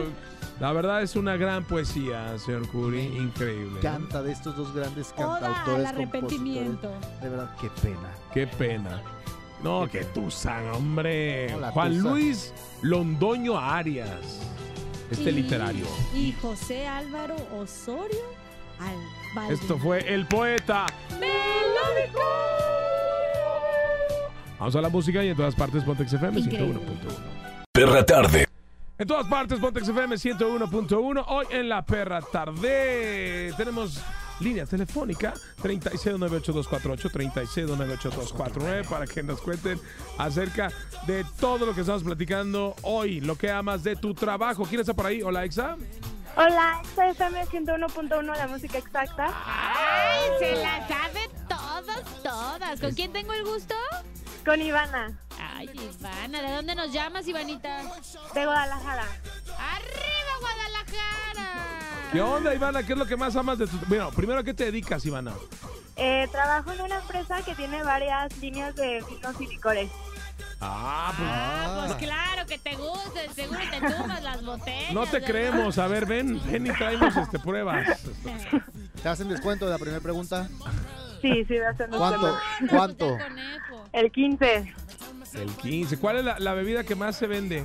La 0.62 0.72
verdad 0.74 1.02
es 1.02 1.16
una 1.16 1.38
gran 1.38 1.64
poesía, 1.66 2.38
señor 2.38 2.68
Curi. 2.70 3.02
Increíble. 3.02 3.80
Canta 3.82 4.22
de 4.22 4.32
estos 4.32 4.56
dos 4.56 4.74
grandes 4.74 5.12
Oda 5.18 5.40
cantautores. 5.40 5.88
al 5.90 5.96
arrepentimiento. 5.96 6.92
De 7.22 7.30
verdad, 7.30 7.50
qué 7.60 7.70
pena. 7.82 8.10
Qué 8.34 8.48
pena. 8.48 9.02
No, 9.63 9.88
que 9.88 10.04
Tusa, 10.06 10.60
hombre. 10.74 11.54
Juan 11.74 11.93
tusa. 11.97 12.10
Luis 12.10 12.54
Londoño 12.82 13.58
Arias. 13.58 14.41
Este 15.12 15.30
Y- 15.30 15.34
literario. 15.34 15.86
Y 16.15 16.34
José 16.41 16.88
Álvaro 16.88 17.36
Osorio 17.60 18.19
al 18.80 18.95
Balvin. 19.36 19.54
Esto 19.60 19.78
fue 19.78 20.00
El 20.12 20.26
Poeta. 20.28 20.86
Melódico. 21.19 22.19
Vamos 24.58 24.76
a 24.76 24.82
la 24.82 24.89
música 24.89 25.24
y 25.24 25.30
en 25.30 25.36
todas 25.38 25.56
partes 25.56 25.84
Pontex 25.84 26.13
FM 26.13 26.39
Increíble. 26.39 26.80
101.1. 26.80 27.65
Perra 27.71 28.06
tarde. 28.06 28.47
En 28.97 29.08
todas 29.08 29.26
partes 29.28 29.60
Pontex 29.60 29.88
FM 29.88 30.15
101.1. 30.17 31.26
Hoy 31.28 31.45
en 31.50 31.67
la 31.69 31.84
perra 31.86 32.21
tarde 32.21 33.52
tenemos 33.58 34.00
línea 34.42 34.66
telefónica 34.66 35.34
369824 35.62 37.10
369824 37.10 38.90
para 38.90 39.06
que 39.08 39.24
nos 39.24 39.42
cuenten 39.42 39.80
acerca 40.18 40.72
de 41.08 41.24
todo 41.40 41.66
lo 41.66 41.74
que 41.74 41.82
estamos 41.82 42.04
platicando 42.04 42.76
hoy, 42.84 43.22
lo 43.22 43.36
que 43.38 43.50
amas 43.52 43.84
de 43.84 43.96
tu 43.96 44.14
trabajo. 44.14 44.66
¿Quién 44.66 44.82
está 44.82 44.94
por 44.94 45.06
ahí? 45.06 45.22
Hola, 45.22 45.46
Exa. 45.46 45.78
Hola, 46.38 46.82
soy 46.96 47.10
FM 47.10 47.46
101.1, 47.46 48.24
la 48.38 48.48
música 48.48 48.78
exacta. 48.78 49.28
¡Ay, 49.46 50.30
se 50.40 50.56
la 50.56 50.88
sabe 50.88 51.30
todas, 51.50 52.24
todas! 52.24 52.80
¿Con 52.80 52.94
quién 52.94 53.12
tengo 53.12 53.34
el 53.34 53.44
gusto? 53.44 53.76
Con 54.46 54.62
Ivana, 54.62 55.12
Ay, 55.40 55.70
Ivana, 55.74 56.42
¿de 56.42 56.56
dónde 56.56 56.74
nos 56.74 56.92
llamas, 56.94 57.28
Ivanita? 57.28 57.82
de 58.34 58.46
Guadalajara. 58.46 59.04
¡Arriba, 59.60 60.34
Guadalajara! 60.40 61.31
¿Qué 62.12 62.21
onda, 62.21 62.54
Ivana? 62.54 62.84
¿Qué 62.84 62.93
es 62.93 63.00
lo 63.00 63.06
que 63.06 63.15
más 63.15 63.36
amas 63.36 63.58
de 63.58 63.67
tu 63.67 63.78
Bueno, 63.88 64.12
primero, 64.12 64.39
¿a 64.39 64.43
qué 64.43 64.54
te 64.54 64.65
dedicas, 64.65 65.06
Ivana? 65.06 65.34
Eh, 65.95 66.28
trabajo 66.32 66.71
en 66.74 66.82
una 66.82 66.97
empresa 67.00 67.41
que 67.43 67.56
tiene 67.56 67.84
varias 67.84 68.36
líneas 68.39 68.76
de 68.76 69.04
vinos 69.10 69.39
y 69.39 69.47
licores. 69.47 69.89
Ah, 70.60 71.13
pues 71.17 71.30
Ah, 71.32 71.86
pues 71.88 71.97
claro 72.08 72.45
que 72.47 72.58
te 72.58 72.76
gusta, 72.76 73.34
seguro 73.34 73.60
te 73.71 73.80
tumbas 73.93 74.21
las 74.24 74.43
botellas. 74.43 74.93
no 74.93 75.06
te 75.06 75.12
¿verdad? 75.13 75.28
creemos. 75.28 75.78
A 75.78 75.88
ver, 75.88 76.06
ven, 76.06 76.41
ven 76.52 76.67
y 76.67 76.69
traemos 76.71 77.15
este, 77.17 77.39
pruebas. 77.39 78.00
¿Te 79.02 79.10
hacen 79.10 79.30
descuento 79.30 79.65
de 79.65 79.71
la 79.71 79.78
primera 79.80 80.02
pregunta? 80.02 80.47
Sí, 81.21 81.45
sí, 81.45 81.54
voy 81.56 81.60
a 81.65 81.69
hacer 81.69 81.89
¿Cuánto? 81.89 82.28
descuento. 82.28 82.76
¿Cuánto? 82.76 83.06
El 83.15 83.24
conejo. 83.24 83.86
El 83.93 84.12
15. 84.12 84.74
El 85.36 85.50
15. 85.56 85.97
¿Cuál 85.97 86.17
es 86.17 86.26
la, 86.26 86.39
la 86.39 86.54
bebida 86.54 86.84
que 86.84 86.95
más 86.95 87.15
se 87.15 87.28
vende? 87.28 87.63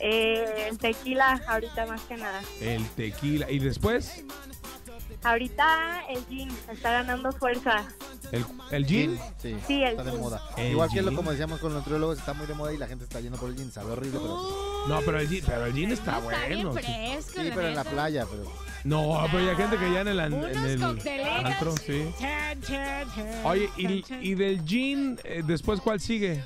Eh, 0.00 0.68
el 0.70 0.78
tequila, 0.78 1.40
ahorita 1.46 1.86
más 1.86 2.00
que 2.02 2.16
nada. 2.16 2.40
El 2.60 2.84
tequila. 2.90 3.50
¿Y 3.50 3.58
después? 3.58 4.24
Ahorita 5.22 6.00
el 6.08 6.24
gin 6.26 6.48
está 6.72 6.90
ganando 6.92 7.30
fuerza. 7.32 7.84
¿El, 8.32 8.44
el 8.70 8.86
gin? 8.86 9.18
Sí, 9.42 9.54
Sí, 9.66 9.82
el 9.82 9.90
está 9.90 10.04
de 10.04 10.12
gin. 10.12 10.20
moda. 10.20 10.40
El 10.56 10.70
Igual 10.72 10.88
que 10.90 11.02
lo, 11.02 11.14
como 11.14 11.30
decíamos 11.32 11.60
con 11.60 11.74
los 11.74 11.80
nutriólogos, 11.82 12.18
está 12.18 12.32
muy 12.32 12.46
de 12.46 12.54
moda 12.54 12.72
y 12.72 12.78
la 12.78 12.86
gente 12.86 13.04
está 13.04 13.20
yendo 13.20 13.36
por 13.36 13.50
el 13.50 13.56
gin. 13.56 13.70
Sabe 13.70 13.92
horrible, 13.92 14.18
pero... 14.18 14.84
No, 14.88 15.00
pero 15.04 15.20
el 15.20 15.28
gin, 15.28 15.42
pero 15.44 15.66
el 15.66 15.74
gin 15.74 15.92
está 15.92 16.18
bueno. 16.20 16.72
sí. 16.74 16.82
fresco, 16.82 17.42
Sí, 17.42 17.50
pero 17.54 17.68
en 17.68 17.74
la 17.74 17.84
playa, 17.84 18.26
pero... 18.30 18.44
No, 18.84 19.26
pero 19.30 19.50
hay 19.50 19.56
gente 19.56 19.76
que 19.76 19.92
ya 19.92 20.00
en 20.00 20.08
el, 20.08 20.20
an- 20.20 20.32
Unos 20.32 20.56
en 20.56 20.64
el 20.64 20.82
antro, 21.44 21.74
sí. 21.76 22.10
Oye, 23.44 23.68
y, 23.76 24.04
y 24.22 24.34
del 24.34 24.64
gin, 24.64 25.18
eh, 25.24 25.42
después, 25.44 25.80
¿cuál 25.82 26.00
sigue? 26.00 26.42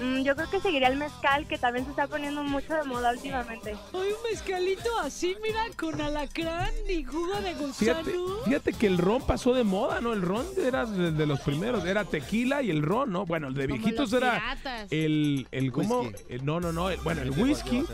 Mm, 0.00 0.22
yo 0.22 0.34
creo 0.34 0.50
que 0.50 0.60
seguiría 0.60 0.88
el 0.88 0.96
mezcal, 0.96 1.46
que 1.46 1.58
también 1.58 1.84
se 1.84 1.90
está 1.90 2.06
poniendo 2.06 2.42
mucho 2.42 2.72
de 2.74 2.82
moda 2.84 3.12
últimamente. 3.12 3.70
Hay 3.92 4.00
un 4.00 4.30
mezcalito 4.30 4.88
así, 5.00 5.36
mira, 5.42 5.60
con 5.78 6.00
alacrán 6.00 6.70
y 6.88 7.04
jugo 7.04 7.34
de 7.40 7.54
Fíjate, 7.72 8.12
gusano. 8.12 8.36
fíjate 8.44 8.72
que 8.72 8.86
el 8.86 8.98
ron 8.98 9.22
pasó 9.26 9.54
de 9.54 9.64
moda, 9.64 10.00
¿no? 10.00 10.12
El 10.12 10.22
ron 10.22 10.46
era 10.58 10.86
de, 10.86 11.12
de 11.12 11.26
los 11.26 11.40
primeros, 11.40 11.84
era 11.84 12.04
tequila 12.04 12.62
y 12.62 12.70
el 12.70 12.82
ron, 12.82 13.12
¿no? 13.12 13.26
Bueno, 13.26 13.48
el 13.48 13.54
de 13.54 13.68
Como 13.68 13.78
viejitos 13.82 14.10
los 14.10 14.22
era 14.22 14.32
piratas. 14.40 14.88
el, 14.90 15.46
el 15.52 15.72
¿cómo? 15.72 16.00
Whisky. 16.00 16.22
El- 16.28 16.44
no, 16.44 16.58
no, 16.60 16.72
no, 16.72 16.90
el- 16.90 17.00
bueno, 17.00 17.22
el 17.22 17.30
whisky, 17.30 17.84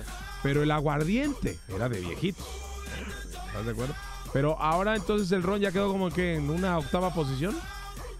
pero 0.42 0.62
el 0.62 0.70
aguardiente 0.70 1.58
era 1.68 1.88
de 1.88 2.00
viejitos. 2.00 2.46
¿Estás 3.48 3.64
de 3.66 3.72
acuerdo? 3.72 3.94
Pero 4.32 4.61
ahora 4.61 4.94
entonces 4.94 5.32
el 5.32 5.42
ron 5.42 5.61
ya 5.61 5.72
quedó 5.72 5.88
como 5.90 6.11
que 6.11 6.34
en 6.37 6.48
una 6.50 6.78
octava 6.78 7.12
posición. 7.12 7.58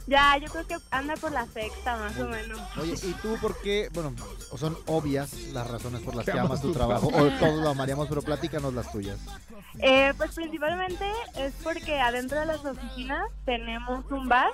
Ya, 0.09 0.39
yo 0.39 0.49
creo 0.51 0.67
que 0.67 0.77
anda 0.91 1.15
por 1.17 1.33
la 1.33 1.47
sexta, 1.47 1.97
más 1.99 2.19
o 2.19 2.27
menos. 2.29 2.59
Oye, 2.81 2.95
¿y 3.03 3.13
tú 3.21 3.37
por 3.43 3.61
qué? 3.61 3.91
Bueno, 3.93 4.15
o 4.51 4.57
son 4.57 4.77
obvias 4.87 5.35
las 5.53 5.67
razones 5.71 6.01
por 6.01 6.15
las 6.15 6.25
Que 6.25 6.33
amas 6.33 6.63
tu 6.63 6.73
trabajo, 6.73 7.09
o 7.09 7.29
todos 7.39 7.63
lo 7.63 7.69
amaríamos, 7.69 8.09
pero 8.09 8.23
platícanos 8.23 8.73
las 8.73 8.91
tuyas. 8.91 9.19
Eh, 9.81 10.15
pues 10.17 10.35
principalmente 10.35 11.05
es 11.37 11.53
porque 11.63 12.01
adentro 12.01 12.41
de 12.41 12.47
las 12.47 12.65
oficinas 12.65 13.23
tenemos 13.45 14.03
un 14.11 14.29
bar 14.29 14.51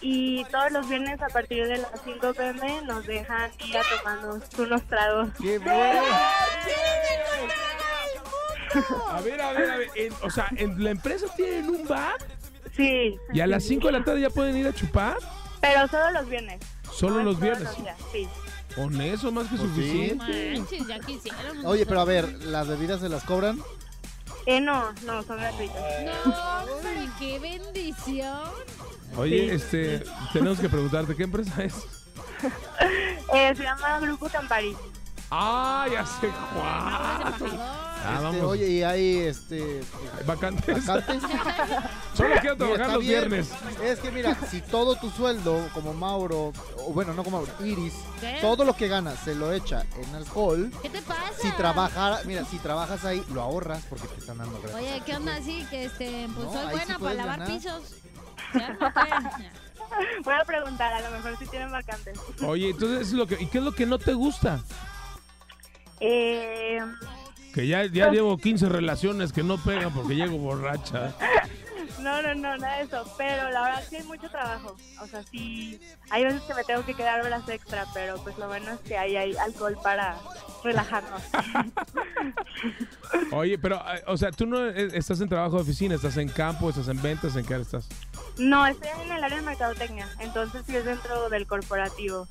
y 0.00 0.44
todos 0.46 0.72
los 0.72 0.88
viernes 0.88 1.22
a 1.22 1.28
partir 1.28 1.68
de 1.68 1.78
las 1.78 1.92
5 2.04 2.34
pm 2.34 2.82
nos 2.82 3.06
dejan 3.06 3.48
ir 3.64 3.78
a 3.78 3.82
tomarnos 3.96 4.42
unos 4.58 4.82
tragos. 4.88 5.28
¡Qué 5.40 5.58
bueno! 5.60 6.02
A 9.08 9.20
ver, 9.20 9.40
a 9.40 9.52
ver, 9.52 9.70
a 9.70 9.76
ver. 9.78 9.88
en- 9.96 10.14
o 10.22 10.30
sea, 10.30 10.48
en 10.56 10.82
la 10.82 10.90
empresa 10.90 11.26
tienen 11.36 11.68
un 11.70 11.86
bar 11.86 12.14
Sí. 12.80 13.18
y 13.32 13.40
a 13.40 13.46
las 13.46 13.62
5 13.64 13.86
de 13.86 13.92
la 13.92 14.04
tarde 14.04 14.20
ya 14.22 14.30
pueden 14.30 14.56
ir 14.56 14.66
a 14.66 14.72
chupar. 14.74 15.16
Pero 15.60 15.86
solo 15.88 16.10
los 16.12 16.28
viernes. 16.28 16.60
Solo 16.92 17.16
no 17.16 17.22
los 17.24 17.40
viernes. 17.40 17.76
días, 17.76 17.96
Sí. 18.12 18.28
Con 18.74 19.00
eso 19.00 19.32
más 19.32 19.48
que 19.48 19.56
Pues 19.56 19.68
sí. 19.74 19.76
suficiente. 19.76 20.54
Manches, 20.58 20.86
ya 20.86 20.98
quisiéramos. 21.00 21.64
Oye, 21.64 21.84
pero 21.86 22.00
a 22.00 22.04
ver, 22.04 22.28
¿las 22.44 22.68
bebidas 22.68 23.00
se 23.00 23.08
las 23.08 23.24
cobran? 23.24 23.60
Eh, 24.46 24.60
no, 24.60 24.92
no, 25.04 25.22
son 25.24 25.36
gratuitos. 25.38 25.76
No, 26.24 26.58
hombre, 26.76 27.08
qué 27.18 27.38
bendición. 27.38 28.38
Oye, 29.16 29.48
Sí. 29.48 29.54
este, 29.56 30.04
tenemos 30.32 30.58
que 30.60 30.68
preguntarte, 30.68 31.14
¿qué 31.16 31.24
empresa 31.24 31.62
es? 31.64 31.74
Eh, 33.34 33.52
se 33.54 33.62
llama 33.62 34.00
Grupo 34.00 34.28
Campari. 34.28 34.74
Ah, 35.30 35.86
ya 35.92 36.04
sé 36.06 36.28
cuál. 36.54 37.34
Ah, 38.02 38.12
Este, 38.14 38.22
vamos. 38.24 38.42
oye, 38.42 38.68
y 38.68 38.82
hay 38.82 39.18
este 39.18 39.80
Vacantes. 40.26 40.86
vacantes. 40.86 41.22
Solo 42.14 42.34
quiero 42.40 42.56
Mira, 42.56 42.56
trabajar 42.56 42.80
está 42.80 42.92
los 42.94 43.00
bien. 43.00 43.28
viernes. 43.28 43.50
Es 43.82 43.98
que 44.00 44.10
mira, 44.10 44.36
si 44.50 44.60
todo 44.62 44.94
tu 44.96 45.10
sueldo, 45.10 45.68
como 45.74 45.92
Mauro, 45.94 46.52
o 46.78 46.92
bueno, 46.92 47.12
no 47.14 47.22
como 47.24 47.38
Mauro, 47.38 47.52
Iris, 47.64 47.94
¿Qué? 48.20 48.38
todo 48.40 48.64
lo 48.64 48.74
que 48.74 48.88
ganas 48.88 49.18
se 49.20 49.34
lo 49.34 49.52
echa 49.52 49.84
en 49.96 50.14
alcohol. 50.14 50.70
¿Qué 50.82 50.88
te 50.90 51.02
pasa? 51.02 51.22
Si 51.40 51.50
trabajara, 51.52 52.20
mira, 52.24 52.44
si 52.44 52.58
trabajas 52.58 53.04
ahí, 53.04 53.24
lo 53.32 53.42
ahorras 53.42 53.82
porque 53.88 54.08
te 54.08 54.18
están 54.20 54.38
dando 54.38 54.58
gratis. 54.60 54.76
Oye, 54.76 55.02
¿qué 55.04 55.16
onda 55.16 55.36
así? 55.36 55.66
Que 55.70 55.84
este, 55.84 56.28
pues 56.34 56.46
No, 56.46 56.52
soy 56.52 56.62
sí 56.66 56.70
buena 56.72 56.98
para 56.98 57.14
lavar 57.14 57.38
ganar. 57.40 57.56
pisos. 57.56 57.82
Voy 60.24 60.34
a 60.34 60.44
preguntar, 60.44 60.92
a 60.94 61.00
lo 61.00 61.10
mejor 61.10 61.36
si 61.38 61.46
tienen 61.46 61.70
vacantes. 61.70 62.18
Oye, 62.46 62.70
entonces, 62.70 63.08
es 63.08 63.12
lo 63.12 63.26
que, 63.26 63.36
¿y 63.40 63.46
qué 63.46 63.58
es 63.58 63.64
lo 63.64 63.72
que 63.72 63.86
no 63.86 63.98
te 63.98 64.14
gusta? 64.14 64.62
Eh, 66.00 66.78
Que 67.54 67.66
ya, 67.66 67.84
ya 67.86 68.10
llevo 68.10 68.38
15 68.38 68.68
relaciones 68.68 69.32
que 69.32 69.42
no 69.42 69.58
pegan 69.58 69.92
porque 69.92 70.14
llego 70.14 70.38
borracha. 70.38 71.14
no, 72.00 72.22
no, 72.22 72.34
no, 72.34 72.56
nada 72.56 72.78
de 72.78 72.84
eso. 72.84 73.04
Pero 73.16 73.50
la 73.50 73.62
verdad 73.62 73.84
sí 73.88 73.96
hay 73.96 74.02
mucho 74.04 74.28
trabajo. 74.30 74.76
O 75.00 75.06
sea, 75.06 75.22
sí, 75.24 75.80
hay 76.10 76.24
veces 76.24 76.42
que 76.42 76.54
me 76.54 76.64
tengo 76.64 76.84
que 76.84 76.94
quedar 76.94 77.24
horas 77.24 77.48
extra, 77.48 77.86
pero 77.94 78.16
pues 78.22 78.36
lo 78.38 78.48
bueno 78.48 78.72
es 78.72 78.80
que 78.80 78.96
ahí 78.96 79.16
hay 79.16 79.36
alcohol 79.36 79.76
para 79.82 80.18
relajarnos. 80.64 81.22
Oye, 83.32 83.58
pero, 83.58 83.76
eh, 83.76 84.02
o 84.06 84.16
sea, 84.16 84.30
tú 84.30 84.46
no 84.46 84.66
eh, 84.66 84.88
estás 84.94 85.20
en 85.20 85.28
trabajo 85.28 85.56
de 85.56 85.62
oficina, 85.62 85.94
estás 85.94 86.16
en 86.16 86.28
campo, 86.28 86.70
estás 86.70 86.88
en 86.88 87.00
ventas, 87.00 87.36
¿en 87.36 87.44
qué 87.44 87.56
estás? 87.56 87.88
No, 88.38 88.66
estoy 88.66 88.88
en 89.02 89.12
el 89.12 89.24
área 89.24 89.38
de 89.38 89.44
mercadotecnia, 89.44 90.08
entonces 90.20 90.62
sí 90.66 90.76
es 90.76 90.84
dentro 90.84 91.28
del 91.28 91.46
corporativo. 91.46 92.26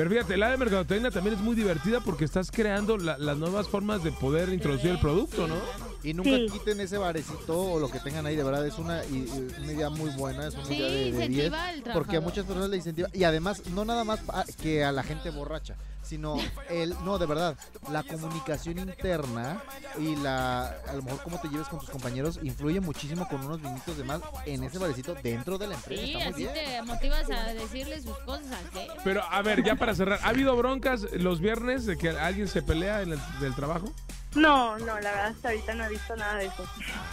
Pero 0.00 0.08
fíjate, 0.12 0.38
la 0.38 0.48
de 0.48 0.56
mercadotecnia 0.56 1.10
también 1.10 1.36
es 1.36 1.42
muy 1.42 1.54
divertida 1.54 2.00
porque 2.00 2.24
estás 2.24 2.50
creando 2.50 2.96
la- 2.96 3.18
las 3.18 3.36
nuevas 3.36 3.68
formas 3.68 4.02
de 4.02 4.10
poder 4.12 4.48
introducir 4.48 4.92
el 4.92 4.98
producto, 4.98 5.46
¿no? 5.46 5.56
Y 6.02 6.14
nunca 6.14 6.30
Sí. 6.30 6.46
quiten 6.52 6.80
ese 6.80 6.96
barecito 6.98 7.58
o 7.72 7.78
lo 7.78 7.90
que 7.90 7.98
tengan 8.00 8.24
ahí, 8.26 8.34
de 8.36 8.42
verdad, 8.44 8.66
es 8.66 8.78
una, 8.78 9.04
y- 9.04 9.28
una 9.62 9.72
idea 9.72 9.90
muy 9.90 10.10
buena, 10.12 10.46
es 10.46 10.54
una 10.54 10.64
Sí, 10.64 10.74
idea 10.76 10.86
de, 10.88 10.94
de 10.96 11.04
10. 11.04 11.14
incentiva 11.14 11.70
el 11.72 11.82
Porque 11.82 12.16
a 12.16 12.20
muchas 12.20 12.46
personas 12.46 12.70
le 12.70 12.76
incentiva. 12.76 13.08
Y 13.12 13.24
además, 13.24 13.62
no 13.66 13.84
nada 13.84 14.04
más 14.04 14.20
pa- 14.20 14.44
que 14.62 14.82
a 14.84 14.92
la 14.92 15.02
gente 15.02 15.28
borracha, 15.30 15.76
sino 16.02 16.36
el, 16.70 16.94
no, 17.04 17.18
de 17.18 17.26
verdad, 17.26 17.56
la 17.92 18.02
comunicación 18.02 18.78
interna 18.78 19.62
y 19.98 20.16
la, 20.16 20.68
a 20.88 20.94
lo 20.94 21.02
mejor 21.02 21.22
cómo 21.22 21.38
te 21.40 21.48
lleves 21.48 21.68
con 21.68 21.78
tus 21.78 21.90
compañeros 21.90 22.40
influye 22.42 22.80
muchísimo 22.80 23.28
con 23.28 23.44
unos 23.44 23.60
minutos 23.60 23.96
de 23.98 24.04
más 24.04 24.20
en 24.46 24.64
ese 24.64 24.78
barecito 24.78 25.14
dentro 25.22 25.58
de 25.58 25.68
la 25.68 25.74
empresa. 25.74 26.02
Sí, 26.02 26.12
Está 26.14 26.24
muy 26.24 26.32
así 26.32 26.42
bien. 26.42 26.54
te 26.54 26.82
motivas 26.82 27.30
a 27.30 27.52
decirle 27.52 28.00
sus 28.00 28.16
cosas. 28.20 28.58
Pero, 29.04 29.22
a 29.22 29.42
ver, 29.42 29.62
ya 29.62 29.76
para 29.76 29.94
cerrar, 29.94 30.18
¿ha 30.22 30.28
habido 30.30 30.56
broncas 30.56 31.02
los 31.12 31.40
viernes 31.40 31.84
de 31.86 31.96
que 31.98 32.08
alguien 32.10 32.48
se 32.48 32.62
pelea 32.62 33.02
en 33.02 33.12
el 33.12 33.18
del 33.40 33.54
trabajo? 33.54 33.92
No, 34.34 34.78
no, 34.78 34.86
la 34.86 35.10
verdad 35.10 35.26
hasta 35.26 35.48
ahorita 35.48 35.74
no 35.74 35.84
he 35.84 35.88
visto 35.88 36.14
nada 36.16 36.34
de 36.36 36.46
eso. 36.46 36.64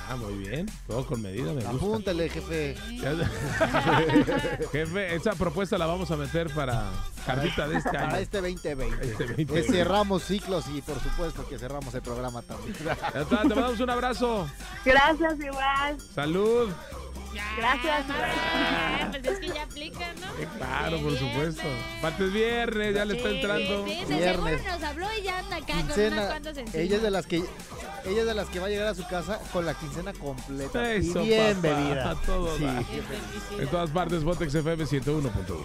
Ah, 0.08 0.15
muy 0.15 0.36
bien, 0.36 0.69
todo 0.86 1.06
con 1.06 1.21
medida, 1.21 1.45
me 1.51 1.62
gusta. 1.63 1.69
Apúntale, 1.71 2.30
jefe. 2.30 2.75
Jefe, 4.71 5.15
esa 5.15 5.34
propuesta 5.34 5.77
la 5.77 5.86
vamos 5.88 6.12
a 6.12 6.15
meter 6.17 6.49
para 6.53 6.89
Carlita 7.25 7.67
de 7.67 7.77
este 7.77 7.89
Para 7.89 8.08
año. 8.10 8.17
este 8.17 8.38
2020. 8.41 8.95
Este 9.08 9.23
2020. 9.25 9.53
Que 9.53 9.63
cerramos 9.63 10.23
ciclos 10.23 10.65
y 10.73 10.82
por 10.82 10.99
supuesto 11.01 11.47
que 11.47 11.58
cerramos 11.58 11.93
el 11.95 12.01
programa 12.01 12.41
también. 12.41 12.75
Ya 12.84 12.91
está, 12.93 13.25
te 13.25 13.36
mandamos 13.36 13.80
un 13.80 13.89
abrazo. 13.89 14.47
Gracias, 14.86 15.39
igual. 15.39 15.97
Salud. 16.13 16.69
Gracias. 17.58 18.06
Ah, 18.10 19.08
pues 19.12 19.26
es 19.26 19.40
que 19.40 19.48
ya 19.48 19.63
aplica, 19.63 20.13
¿no? 20.22 20.58
Claro, 20.58 21.00
por 21.02 21.18
supuesto. 21.18 21.63
Martes 22.02 22.34
viernes, 22.34 22.96
ya 22.96 23.06
le 23.06 23.18
está 23.18 23.30
entrando. 23.30 23.86
sí, 23.88 23.94
Viernes. 24.08 24.62
seguro 24.62 24.74
nos 24.76 24.84
habló 24.84 25.08
y 25.20 25.24
ya 25.24 25.40
anda 25.40 25.56
acá 25.58 25.66
con 25.68 25.76
unas 25.76 25.86
Quincena. 25.96 26.28
cuantas 26.28 26.58
encima. 26.58 26.84
Ella 26.84 26.96
es 26.98 27.02
de 27.02 27.12
las 27.12 27.26
que 27.28 27.36
ella 28.06 28.22
es 28.22 28.26
de 28.26 28.34
las 28.34 28.48
que 28.50 28.60
va 28.60 28.68
a 28.68 28.70
llegar 28.70 28.88
a 28.88 28.96
su 28.96 29.06
casa 29.08 29.40
con 29.52 29.66
la 29.66 29.74
quincena 29.74 30.13
completa 30.13 30.94
Eso, 30.94 31.22
y 31.24 31.28
bien 31.28 31.56
papá, 31.58 31.68
bebida. 31.76 32.12
a 32.12 32.16
todo 32.16 32.58
Sí. 32.58 32.63
dar. 32.63 32.86
Qué 32.86 33.02
felicidad. 33.02 33.60
En 33.62 33.68
todas 33.68 33.90
partes, 33.90 34.24
Botex 34.24 34.56
FM 34.56 34.86
101.1. 34.86 35.63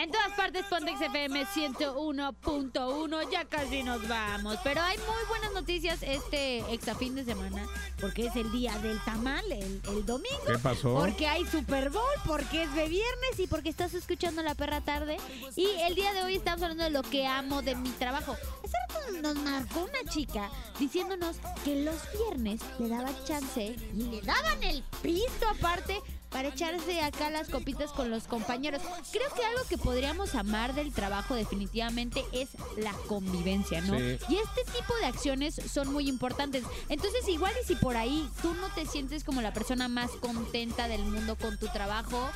En 0.00 0.12
todas 0.12 0.30
partes, 0.34 0.64
Pontex 0.66 1.00
FM 1.00 1.44
101.1. 1.44 3.30
Ya 3.32 3.44
casi 3.46 3.82
nos 3.82 4.06
vamos. 4.06 4.56
Pero 4.62 4.80
hay 4.80 4.96
muy 4.98 5.26
buenas 5.28 5.52
noticias 5.52 6.04
este 6.04 6.58
extra 6.72 6.94
fin 6.94 7.16
de 7.16 7.24
semana. 7.24 7.66
Porque 8.00 8.26
es 8.26 8.36
el 8.36 8.52
día 8.52 8.78
del 8.78 9.00
tamal, 9.00 9.44
el, 9.50 9.82
el 9.88 10.06
domingo. 10.06 10.38
¿Qué 10.46 10.56
pasó? 10.58 10.94
Porque 10.94 11.26
hay 11.26 11.44
Super 11.46 11.90
Bowl, 11.90 12.04
porque 12.24 12.62
es 12.62 12.72
de 12.76 12.86
viernes 12.86 13.40
y 13.40 13.48
porque 13.48 13.70
estás 13.70 13.92
escuchando 13.92 14.40
La 14.44 14.54
Perra 14.54 14.80
Tarde. 14.82 15.16
Y 15.56 15.66
el 15.66 15.96
día 15.96 16.12
de 16.12 16.22
hoy 16.22 16.36
estamos 16.36 16.62
hablando 16.62 16.84
de 16.84 16.90
lo 16.90 17.02
que 17.02 17.26
amo 17.26 17.62
de 17.62 17.74
mi 17.74 17.90
trabajo. 17.90 18.36
Hace 18.64 18.76
rato 18.88 19.20
nos 19.20 19.34
marcó 19.42 19.80
una 19.80 20.08
chica 20.12 20.48
diciéndonos 20.78 21.38
que 21.64 21.82
los 21.82 21.96
viernes 22.12 22.60
le 22.78 22.88
daban 22.88 23.16
chance 23.24 23.74
y 23.92 24.02
le 24.04 24.22
daban 24.22 24.62
el 24.62 24.84
pisto 25.02 25.48
aparte 25.48 26.00
para 26.30 26.48
echarse 26.48 27.00
acá 27.00 27.30
las 27.30 27.48
copitas 27.48 27.90
con 27.92 28.10
los 28.10 28.24
compañeros. 28.24 28.82
Creo 29.12 29.32
que 29.34 29.44
algo 29.44 29.62
que 29.68 29.78
podríamos 29.78 30.34
amar 30.34 30.74
del 30.74 30.92
trabajo 30.92 31.34
definitivamente 31.34 32.24
es 32.32 32.50
la 32.76 32.92
convivencia, 33.06 33.80
¿no? 33.80 33.98
Sí. 33.98 34.18
Y 34.28 34.36
este 34.36 34.64
tipo 34.72 34.94
de 35.00 35.06
acciones 35.06 35.54
son 35.54 35.92
muy 35.92 36.08
importantes. 36.08 36.64
Entonces, 36.88 37.26
igual 37.28 37.52
y 37.62 37.66
si 37.66 37.76
por 37.76 37.96
ahí 37.96 38.28
tú 38.42 38.54
no 38.54 38.68
te 38.74 38.86
sientes 38.86 39.24
como 39.24 39.42
la 39.42 39.52
persona 39.52 39.88
más 39.88 40.10
contenta 40.12 40.88
del 40.88 41.02
mundo 41.02 41.36
con 41.36 41.58
tu 41.58 41.66
trabajo, 41.68 42.28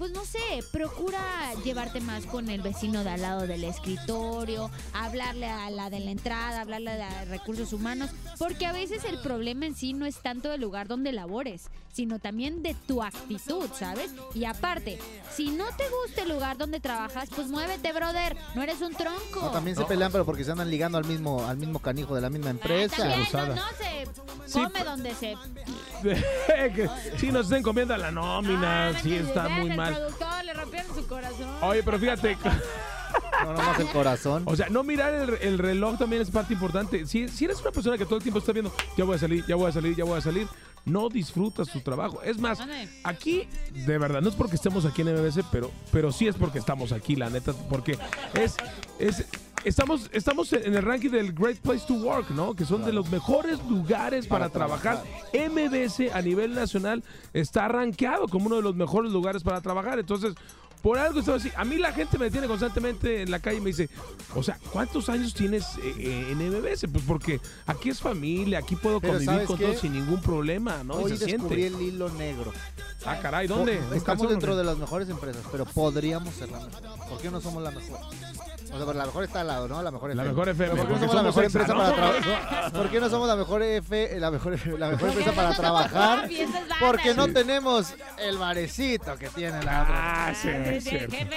pues 0.00 0.12
no 0.12 0.24
sé, 0.24 0.38
procura 0.72 1.20
llevarte 1.62 2.00
más 2.00 2.24
con 2.24 2.48
el 2.48 2.62
vecino 2.62 3.04
de 3.04 3.10
al 3.10 3.20
lado 3.20 3.46
del 3.46 3.64
escritorio, 3.64 4.70
hablarle 4.94 5.44
a 5.46 5.68
la 5.68 5.90
de 5.90 6.00
la 6.00 6.10
entrada, 6.10 6.62
hablarle 6.62 6.90
a 7.02 7.26
recursos 7.26 7.74
humanos, 7.74 8.08
porque 8.38 8.64
a 8.64 8.72
veces 8.72 9.04
el 9.04 9.18
problema 9.20 9.66
en 9.66 9.74
sí 9.74 9.92
no 9.92 10.06
es 10.06 10.16
tanto 10.22 10.50
el 10.54 10.62
lugar 10.62 10.88
donde 10.88 11.12
labores, 11.12 11.68
sino 11.92 12.18
también 12.18 12.62
de 12.62 12.72
tu 12.88 13.02
actitud, 13.02 13.68
¿sabes? 13.78 14.10
Y 14.32 14.46
aparte, 14.46 14.98
si 15.36 15.50
no 15.50 15.66
te 15.76 15.84
gusta 16.06 16.22
el 16.22 16.30
lugar 16.30 16.56
donde 16.56 16.80
trabajas, 16.80 17.28
pues 17.36 17.48
muévete, 17.48 17.92
brother, 17.92 18.38
no 18.54 18.62
eres 18.62 18.80
un 18.80 18.94
tronco. 18.94 19.40
No, 19.42 19.50
también 19.50 19.76
se 19.76 19.84
pelean, 19.84 20.10
pero 20.10 20.24
porque 20.24 20.44
se 20.44 20.52
andan 20.52 20.70
ligando 20.70 20.96
al 20.96 21.04
mismo, 21.04 21.46
al 21.46 21.58
mismo 21.58 21.78
canijo 21.78 22.14
de 22.14 22.22
la 22.22 22.30
misma 22.30 22.48
Ah, 22.48 22.52
empresa. 22.52 22.96
también, 22.96 23.28
no, 23.34 23.54
no 23.54 23.62
se 24.46 24.62
come 24.62 24.82
donde 24.84 25.14
se... 25.14 25.36
que 26.74 26.88
sí 27.18 27.30
nos 27.30 27.46
estén 27.46 27.62
comiendo 27.62 27.94
la 27.96 28.10
nómina, 28.10 28.88
Ah, 28.88 28.92
sí 29.02 29.14
está 29.16 29.48
muy 29.48 29.68
déjenle, 29.68 29.76
mal. 29.92 30.00
productor, 30.00 30.44
le 30.44 30.54
rompieron 30.54 30.94
su 30.94 31.06
corazón. 31.06 31.48
Oye, 31.62 31.82
pero 31.82 31.98
fíjate, 31.98 32.36
No 33.44 33.52
nomás 33.54 33.80
el 33.80 33.88
corazón. 33.88 34.42
o 34.46 34.54
sea, 34.54 34.68
no 34.68 34.84
mirar 34.84 35.12
el, 35.14 35.34
el 35.40 35.58
reloj 35.58 35.98
también 35.98 36.22
es 36.22 36.30
parte 36.30 36.52
importante. 36.52 37.06
Si, 37.06 37.28
si 37.28 37.44
eres 37.44 37.60
una 37.60 37.72
persona 37.72 37.98
que 37.98 38.04
todo 38.04 38.16
el 38.16 38.22
tiempo 38.22 38.38
está 38.38 38.52
viendo, 38.52 38.72
ya 38.96 39.04
voy 39.04 39.16
a 39.16 39.18
salir, 39.18 39.44
ya 39.46 39.56
voy 39.56 39.68
a 39.68 39.72
salir, 39.72 39.96
ya 39.96 40.04
voy 40.04 40.18
a 40.18 40.20
salir, 40.20 40.46
no 40.84 41.08
disfrutas 41.08 41.68
tu 41.68 41.80
trabajo. 41.80 42.22
Es 42.22 42.38
más, 42.38 42.58
aquí, 43.04 43.48
de 43.72 43.98
verdad, 43.98 44.20
no 44.20 44.28
es 44.28 44.34
porque 44.34 44.56
estemos 44.56 44.84
aquí 44.84 45.02
en 45.02 45.14
MBS, 45.14 45.40
pero, 45.50 45.70
pero 45.90 46.12
sí 46.12 46.28
es 46.28 46.36
porque 46.36 46.58
estamos 46.58 46.92
aquí, 46.92 47.16
la 47.16 47.30
neta, 47.30 47.52
porque 47.68 47.98
es, 48.34 48.56
es 48.98 49.24
estamos, 49.64 50.10
estamos 50.12 50.52
en 50.52 50.74
el 50.74 50.82
ranking 50.82 51.10
del 51.10 51.32
Great 51.32 51.58
Place 51.58 51.86
to 51.86 51.94
Work, 51.94 52.30
¿no? 52.30 52.54
Que 52.54 52.64
son 52.64 52.84
de 52.84 52.92
los 52.92 53.10
mejores 53.10 53.58
lugares 53.68 54.26
para, 54.26 54.48
trabajar. 54.48 55.02
MBS 55.32 56.12
a 56.12 56.22
nivel 56.22 56.54
nacional 56.54 57.02
está 57.32 57.68
rankeado 57.68 58.28
como 58.28 58.46
uno 58.46 58.56
de 58.56 58.62
los 58.62 58.74
mejores 58.74 59.12
lugares 59.12 59.42
para 59.42 59.60
trabajar. 59.60 59.98
Entonces, 59.98 60.34
por 60.82 60.98
algo 60.98 61.20
estaba 61.20 61.36
así. 61.36 61.50
A 61.56 61.64
mí 61.64 61.76
la 61.78 61.92
gente 61.92 62.16
me 62.18 62.26
detiene 62.26 62.46
constantemente 62.46 63.22
en 63.22 63.30
la 63.30 63.38
calle 63.38 63.58
y 63.58 63.60
me 63.60 63.66
dice, 63.68 63.88
o 64.34 64.42
sea, 64.42 64.58
¿cuántos 64.72 65.08
años 65.08 65.34
tienes 65.34 65.64
eh, 65.82 65.94
eh, 65.98 66.26
en 66.30 66.38
MBS? 66.38 66.86
Pues 66.90 67.04
porque 67.06 67.40
aquí 67.66 67.90
es 67.90 68.00
familia, 68.00 68.58
aquí 68.60 68.76
puedo 68.76 69.00
Pero 69.00 69.12
convivir 69.14 69.30
¿sabes 69.34 69.46
con 69.46 69.58
qué? 69.58 69.64
todos 69.66 69.80
sin 69.80 69.92
ningún 69.92 70.20
problema, 70.20 70.82
¿no? 70.84 70.94
Hoy 70.94 71.12
Y 71.12 71.16
se 71.16 71.26
descubrí 71.26 71.62
siente. 71.62 71.78
el 71.78 71.82
hilo 71.94 72.08
negro. 72.10 72.52
Ah, 73.04 73.18
caray, 73.20 73.46
¿dónde? 73.46 73.76
Po- 73.76 73.92
¿En 73.92 73.94
Estamos 73.98 74.28
dentro 74.28 74.56
de 74.56 74.64
las 74.64 74.76
mejores 74.76 75.08
empresas, 75.08 75.42
pero 75.50 75.64
podríamos 75.64 76.34
ser 76.34 76.50
la 76.50 76.60
mejor. 76.60 76.82
¿Por 77.08 77.18
qué 77.20 77.30
no 77.30 77.40
somos 77.40 77.62
la 77.62 77.70
mejor? 77.70 77.98
O 77.98 78.76
sea, 78.76 78.86
pero 78.86 78.92
la 78.92 79.06
mejor 79.06 79.24
está 79.24 79.40
al 79.40 79.46
lado, 79.48 79.66
¿no? 79.68 79.82
La 79.82 79.90
mejor 79.90 80.14
La 80.14 80.22
FM. 80.22 80.28
mejor 80.30 80.48
FM, 80.50 80.70
¿Por 80.70 80.76
qué 80.76 80.82
no 80.84 80.88
porque 80.90 81.00
somos 81.06 81.14
la 81.16 81.22
mejor 81.22 81.44
empresa 81.44 81.74
para 81.74 81.88
¿no? 81.88 81.94
trabajar? 81.94 82.72
¿Por 82.72 82.90
qué 82.90 83.00
no 83.00 83.10
somos 83.10 83.28
la 83.28 83.36
mejor 83.36 83.62
F, 83.62 84.20
la 84.20 84.30
mejor, 84.30 84.78
la 84.78 84.88
mejor 84.90 85.08
empresa 85.08 85.32
para 85.32 85.54
trabajar? 85.56 86.28
Porque 86.78 87.14
no 87.14 87.32
tenemos 87.32 87.94
el 88.18 88.38
barecito 88.38 89.16
que 89.16 89.28
tiene 89.30 89.62
la 89.64 89.82
otra. 89.82 90.26
Ah, 90.28 90.34
Sí, 90.34 90.48
es 90.76 90.84
sí, 90.84 90.90
cierto. 90.90 91.16
jefe. 91.16 91.36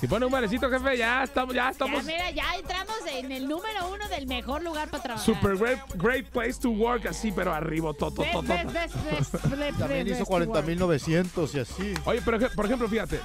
Si 0.00 0.06
pone 0.06 0.26
un 0.26 0.32
barecito, 0.32 0.68
jefe, 0.70 0.98
ya 0.98 1.24
estamos, 1.24 1.54
ya 1.54 1.64
Ya, 1.64 1.70
estamos. 1.70 2.04
mira, 2.04 2.30
ya 2.30 2.54
entramos 2.56 2.96
en 3.14 3.32
el 3.32 3.48
número 3.48 3.88
uno 3.88 4.06
del 4.10 4.26
mejor 4.26 4.62
lugar 4.62 4.90
para 4.90 5.02
trabajar. 5.02 5.24
Super 5.34 5.56
great, 5.56 5.78
great 5.94 6.26
place 6.28 6.60
to 6.60 6.68
work, 6.68 7.06
así, 7.06 7.32
pero 7.32 7.54
arriba, 7.54 7.94
to, 7.94 8.10
to, 8.10 8.22
Best, 8.42 8.72
best, 8.72 9.34
best, 9.58 9.78
También 9.78 10.06
hizo 10.06 10.24
work. 10.24 10.48
40.900 10.50 11.54
y 11.54 11.58
así. 11.60 11.94
Oye, 12.04 12.20
pero 12.22 12.38
por 12.50 12.66
ejemplo, 12.66 12.88
fíjate, 12.88 13.20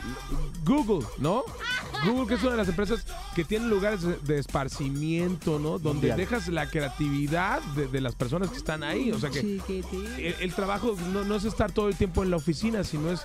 Google, 0.64 1.06
¿no? 1.18 1.44
Google, 2.06 2.26
que 2.28 2.36
es 2.36 2.42
una 2.42 2.52
de 2.52 2.58
las 2.58 2.70
empresas 2.70 3.06
que 3.36 3.44
tiene 3.44 3.68
lugares 3.68 4.02
de, 4.26 4.40
esparcimiento, 4.40 5.60
¿no? 5.60 5.72
Donde 5.78 6.08
Mundial. 6.08 6.18
dejas 6.18 6.48
la 6.48 6.70
creatividad 6.70 7.62
de, 7.76 7.88
de 7.88 8.00
las 8.02 8.16
personas 8.16 8.50
que 8.50 8.58
están 8.58 8.84
ahí. 8.84 9.12
O 9.12 9.20
sea 9.20 9.30
que 9.30 9.40
el, 9.42 10.36
el 10.40 10.54
trabajo 10.54 10.96
no, 11.12 11.24
no 11.26 11.36
es 11.36 11.44
estar 11.44 11.72
todo 11.72 11.90
el 11.90 11.96
tiempo 11.98 12.24
en 12.24 12.32
la 12.32 12.38
oficina, 12.38 12.84
sino 12.84 13.12
es 13.12 13.22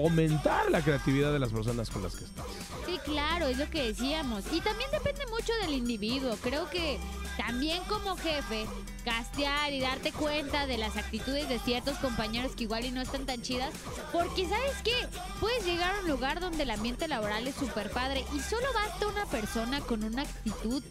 fomentar 0.00 0.70
la 0.70 0.82
creatividad 0.82 1.32
de 1.32 1.38
las 1.38 1.50
personas 1.50 1.88
con 1.88 2.02
las 2.02 2.14
que 2.16 2.24
estás. 2.24 2.44
Sí, 2.84 2.98
claro, 3.04 3.46
es 3.46 3.56
lo 3.56 3.70
que 3.70 3.82
decíamos. 3.82 4.44
Y 4.52 4.60
también 4.60 4.90
depende 4.92 5.24
mucho 5.30 5.52
del 5.62 5.72
individuo. 5.72 6.36
Creo 6.42 6.68
que 6.68 6.98
también 7.38 7.82
como 7.88 8.14
jefe, 8.16 8.66
castear 9.06 9.72
y 9.72 9.78
darte 9.78 10.10
cuenta 10.10 10.66
de 10.66 10.78
las 10.78 10.96
actitudes 10.96 11.48
de 11.48 11.60
ciertos 11.60 11.96
compañeros 11.98 12.56
que 12.56 12.64
igual 12.64 12.84
y 12.84 12.90
no 12.90 13.00
están 13.00 13.24
tan 13.24 13.40
chidas. 13.40 13.72
Porque, 14.12 14.48
¿sabes 14.48 14.72
qué? 14.82 14.90
Puedes 15.38 15.64
llegar 15.64 15.94
a 15.94 16.00
un 16.00 16.08
lugar 16.08 16.40
donde 16.40 16.64
el 16.64 16.70
ambiente 16.72 17.06
laboral 17.06 17.46
es 17.46 17.54
súper 17.54 17.90
padre 17.90 18.24
y 18.34 18.40
solo 18.40 18.66
basta 18.74 19.06
una 19.06 19.24
persona 19.26 19.80
con 19.80 20.02
una 20.02 20.22
actitud 20.22 20.82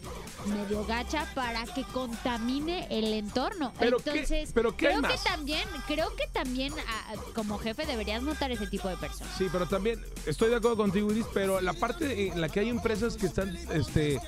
medio 0.46 0.86
gacha 0.86 1.30
para 1.34 1.64
que 1.66 1.82
contamine 1.84 2.86
el 2.90 3.12
entorno. 3.12 3.72
¿Pero 3.78 3.98
qué- 3.98 4.10
Entonces, 4.10 4.50
pero 4.54 4.74
qué 4.74 4.86
creo 4.86 5.02
que 5.02 5.18
también, 5.22 5.68
creo 5.86 6.14
que 6.16 6.26
también 6.32 6.72
ah, 6.88 7.14
como 7.34 7.58
jefe 7.58 7.84
deberías 7.84 8.22
notar 8.22 8.50
ese 8.50 8.66
tipo 8.66 8.88
de 8.88 8.96
personas. 8.96 9.34
Sí, 9.36 9.48
pero 9.52 9.66
también 9.68 10.02
estoy 10.24 10.48
de 10.48 10.56
acuerdo 10.56 10.78
contigo, 10.78 11.12
Iris, 11.12 11.26
pero 11.34 11.60
la 11.60 11.74
parte 11.74 12.28
en 12.28 12.40
la 12.40 12.48
que 12.48 12.60
hay 12.60 12.70
empresas 12.70 13.16
que 13.16 13.26
están 13.26 13.54
este, 13.72 14.20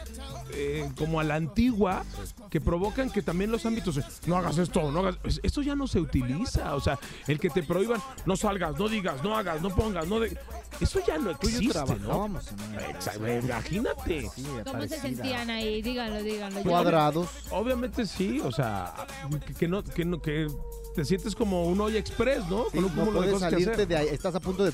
eh, 0.53 0.91
como 0.99 1.21
a 1.21 1.25
la 1.25 1.37
antigua, 1.37 2.05
que 2.51 2.61
provocan 2.61 3.11
que 3.11 3.23
también 3.23 3.51
los 3.53 3.65
ámbitos, 3.79 4.27
no 4.27 4.37
hagas 4.37 4.59
esto, 4.59 4.91
no 4.91 5.01
hagas, 5.01 5.17
es- 5.25 5.41
esto 5.43 5.63
ya 5.63 5.75
no 5.75 5.87
se 5.87 6.01
utiliza, 6.01 6.75
o 6.75 6.81
sea, 6.81 6.99
el 7.27 7.39
que 7.39 7.51
te 7.51 7.63
prohíban, 7.63 8.01
no 8.27 8.37
salgas, 8.37 8.79
no 8.79 8.89
digas, 8.89 9.23
no 9.23 9.37
hagas, 9.37 9.63
no 9.63 9.75
pongas, 9.75 10.07
no 10.07 10.21
de... 10.21 10.37
Eso 10.81 11.01
ya 11.07 11.19
no 11.19 11.31
existe, 11.31 11.65
¿no? 11.65 11.73
trabajábamos 11.73 12.45
en 12.53 12.61
una 12.61 12.91
Exacto, 12.91 13.27
imagínate. 13.29 14.29
Sí, 14.35 14.47
¿Cómo 14.65 14.83
se 14.87 15.01
sentían 15.01 15.51
ahí? 15.51 15.83
Díganlo, 15.83 16.23
díganlo. 16.23 16.63
Cuadrados. 16.63 17.29
Obviamente 17.51 18.07
sí, 18.07 18.41
o 18.41 18.53
sea, 18.53 18.95
que, 19.47 19.55
que 19.55 19.67
no, 19.69 19.83
que 19.83 20.05
no, 20.05 20.21
que 20.21 20.47
te 20.95 21.05
sientes 21.05 21.35
como 21.35 21.65
un 21.65 21.81
olla 21.81 21.99
express, 21.99 22.47
¿no? 22.49 22.65
Sí, 22.71 22.77
Con 22.77 22.85
un 22.85 22.97
no 22.97 23.05
de 23.07 23.11
puedes 23.13 23.33
cosas 23.33 23.49
que 23.49 23.55
salirte 23.57 23.73
hacer. 23.75 23.89
de 23.89 23.97
ahí. 23.97 24.09
Estás 24.11 24.35
a 24.35 24.41
punto 24.41 24.65
de... 24.65 24.73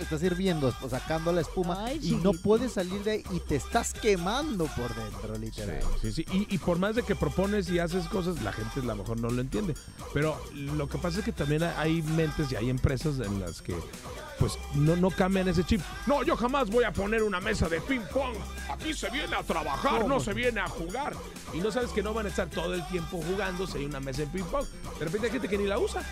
Estás 0.00 0.22
hirviendo, 0.22 0.74
sacando 0.88 1.32
la 1.32 1.42
espuma 1.42 1.84
Ay, 1.84 2.00
y 2.02 2.12
no 2.12 2.32
puedes 2.32 2.72
salir 2.72 3.02
de 3.04 3.10
ahí 3.10 3.24
y 3.30 3.40
te 3.40 3.56
estás 3.56 3.92
quemando 3.92 4.64
por 4.64 4.94
dentro, 4.94 5.36
literal. 5.38 5.80
Sí, 6.00 6.12
sí, 6.12 6.24
sí. 6.24 6.46
Y, 6.48 6.54
y 6.54 6.58
por 6.58 6.78
más 6.78 6.96
de 6.96 7.02
que 7.02 7.14
propones 7.14 7.68
y 7.70 7.78
haces 7.78 8.06
cosas, 8.06 8.42
la 8.42 8.52
gente 8.52 8.80
a 8.80 8.84
lo 8.84 8.96
mejor 8.96 9.20
no 9.20 9.30
lo 9.30 9.40
entiende. 9.40 9.74
Pero 10.14 10.40
lo 10.54 10.88
que 10.88 10.98
pasa 10.98 11.18
es 11.18 11.24
que 11.24 11.32
también 11.32 11.62
hay 11.62 12.02
mentes 12.02 12.50
y 12.50 12.56
hay 12.56 12.70
empresas 12.70 13.18
en 13.20 13.40
las 13.40 13.60
que 13.62 13.76
pues 14.40 14.58
no, 14.74 14.96
no 14.96 15.10
cambian 15.10 15.46
ese 15.48 15.62
chip. 15.62 15.82
No, 16.06 16.22
yo 16.22 16.34
jamás 16.34 16.70
voy 16.70 16.84
a 16.84 16.92
poner 16.92 17.22
una 17.22 17.40
mesa 17.40 17.68
de 17.68 17.80
ping 17.82 18.00
pong. 18.12 18.34
Aquí 18.70 18.94
se 18.94 19.10
viene 19.10 19.36
a 19.36 19.42
trabajar, 19.42 20.06
no 20.06 20.18
se 20.18 20.32
viene 20.32 20.60
a 20.60 20.68
jugar. 20.68 21.14
Y 21.52 21.58
no 21.58 21.70
sabes 21.70 21.90
que 21.90 22.02
no 22.02 22.14
van 22.14 22.26
a 22.26 22.30
estar 22.30 22.48
todo 22.48 22.74
el 22.74 22.86
tiempo 22.88 23.20
jugando 23.22 23.66
si 23.66 23.78
hay 23.78 23.84
una 23.84 24.00
mesa 24.00 24.22
de 24.22 24.28
ping 24.28 24.44
pong. 24.44 24.64
De 24.98 25.04
repente 25.04 25.26
hay 25.26 25.32
gente 25.32 25.48
que 25.48 25.58
ni 25.58 25.66
la 25.66 25.78
usa. 25.78 26.02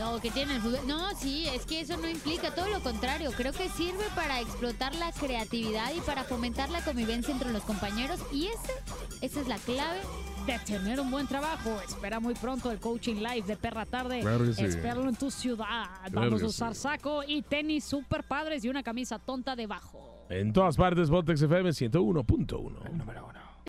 No, 0.00 0.18
que 0.20 0.30
tiene 0.30 0.56
el 0.56 0.62
fútbol. 0.62 0.80
No, 0.86 1.14
sí, 1.18 1.46
es 1.48 1.66
que 1.66 1.80
eso 1.80 1.96
no 1.98 2.08
implica, 2.08 2.54
todo 2.54 2.68
lo 2.68 2.80
contrario. 2.80 3.30
Creo 3.36 3.52
que 3.52 3.68
sirve 3.68 4.04
para 4.14 4.40
explotar 4.40 4.94
la 4.94 5.12
creatividad 5.12 5.92
y 5.94 6.00
para 6.00 6.24
fomentar 6.24 6.70
la 6.70 6.82
convivencia 6.82 7.32
entre 7.32 7.52
los 7.52 7.62
compañeros. 7.62 8.20
Y 8.32 8.46
ese, 8.46 8.72
esa 9.20 9.40
es 9.40 9.48
la 9.48 9.58
clave. 9.58 10.00
De 10.46 10.58
tener 10.60 11.00
un 11.00 11.10
buen 11.10 11.26
trabajo. 11.26 11.80
Espera 11.86 12.20
muy 12.20 12.34
pronto 12.34 12.70
el 12.70 12.78
coaching 12.78 13.16
live 13.16 13.42
de 13.46 13.56
Perra 13.56 13.84
Tarde. 13.84 14.20
Claro 14.20 14.44
que 14.44 14.52
sí. 14.54 14.64
Espéralo 14.64 15.08
en 15.08 15.16
tu 15.16 15.30
ciudad. 15.30 15.86
Claro 16.10 16.30
Vamos 16.30 16.42
a 16.42 16.46
usar 16.46 16.74
sí. 16.74 16.82
saco 16.82 17.22
y 17.26 17.42
tenis 17.42 17.84
super 17.84 18.22
padres 18.24 18.64
y 18.64 18.68
una 18.68 18.82
camisa 18.82 19.18
tonta 19.18 19.56
debajo. 19.56 20.24
En 20.28 20.52
todas 20.52 20.76
partes, 20.76 21.10
Botex 21.10 21.42
FM 21.42 21.70
101.1. 21.70 22.92
Número 22.92 23.26
uno. 23.26 23.35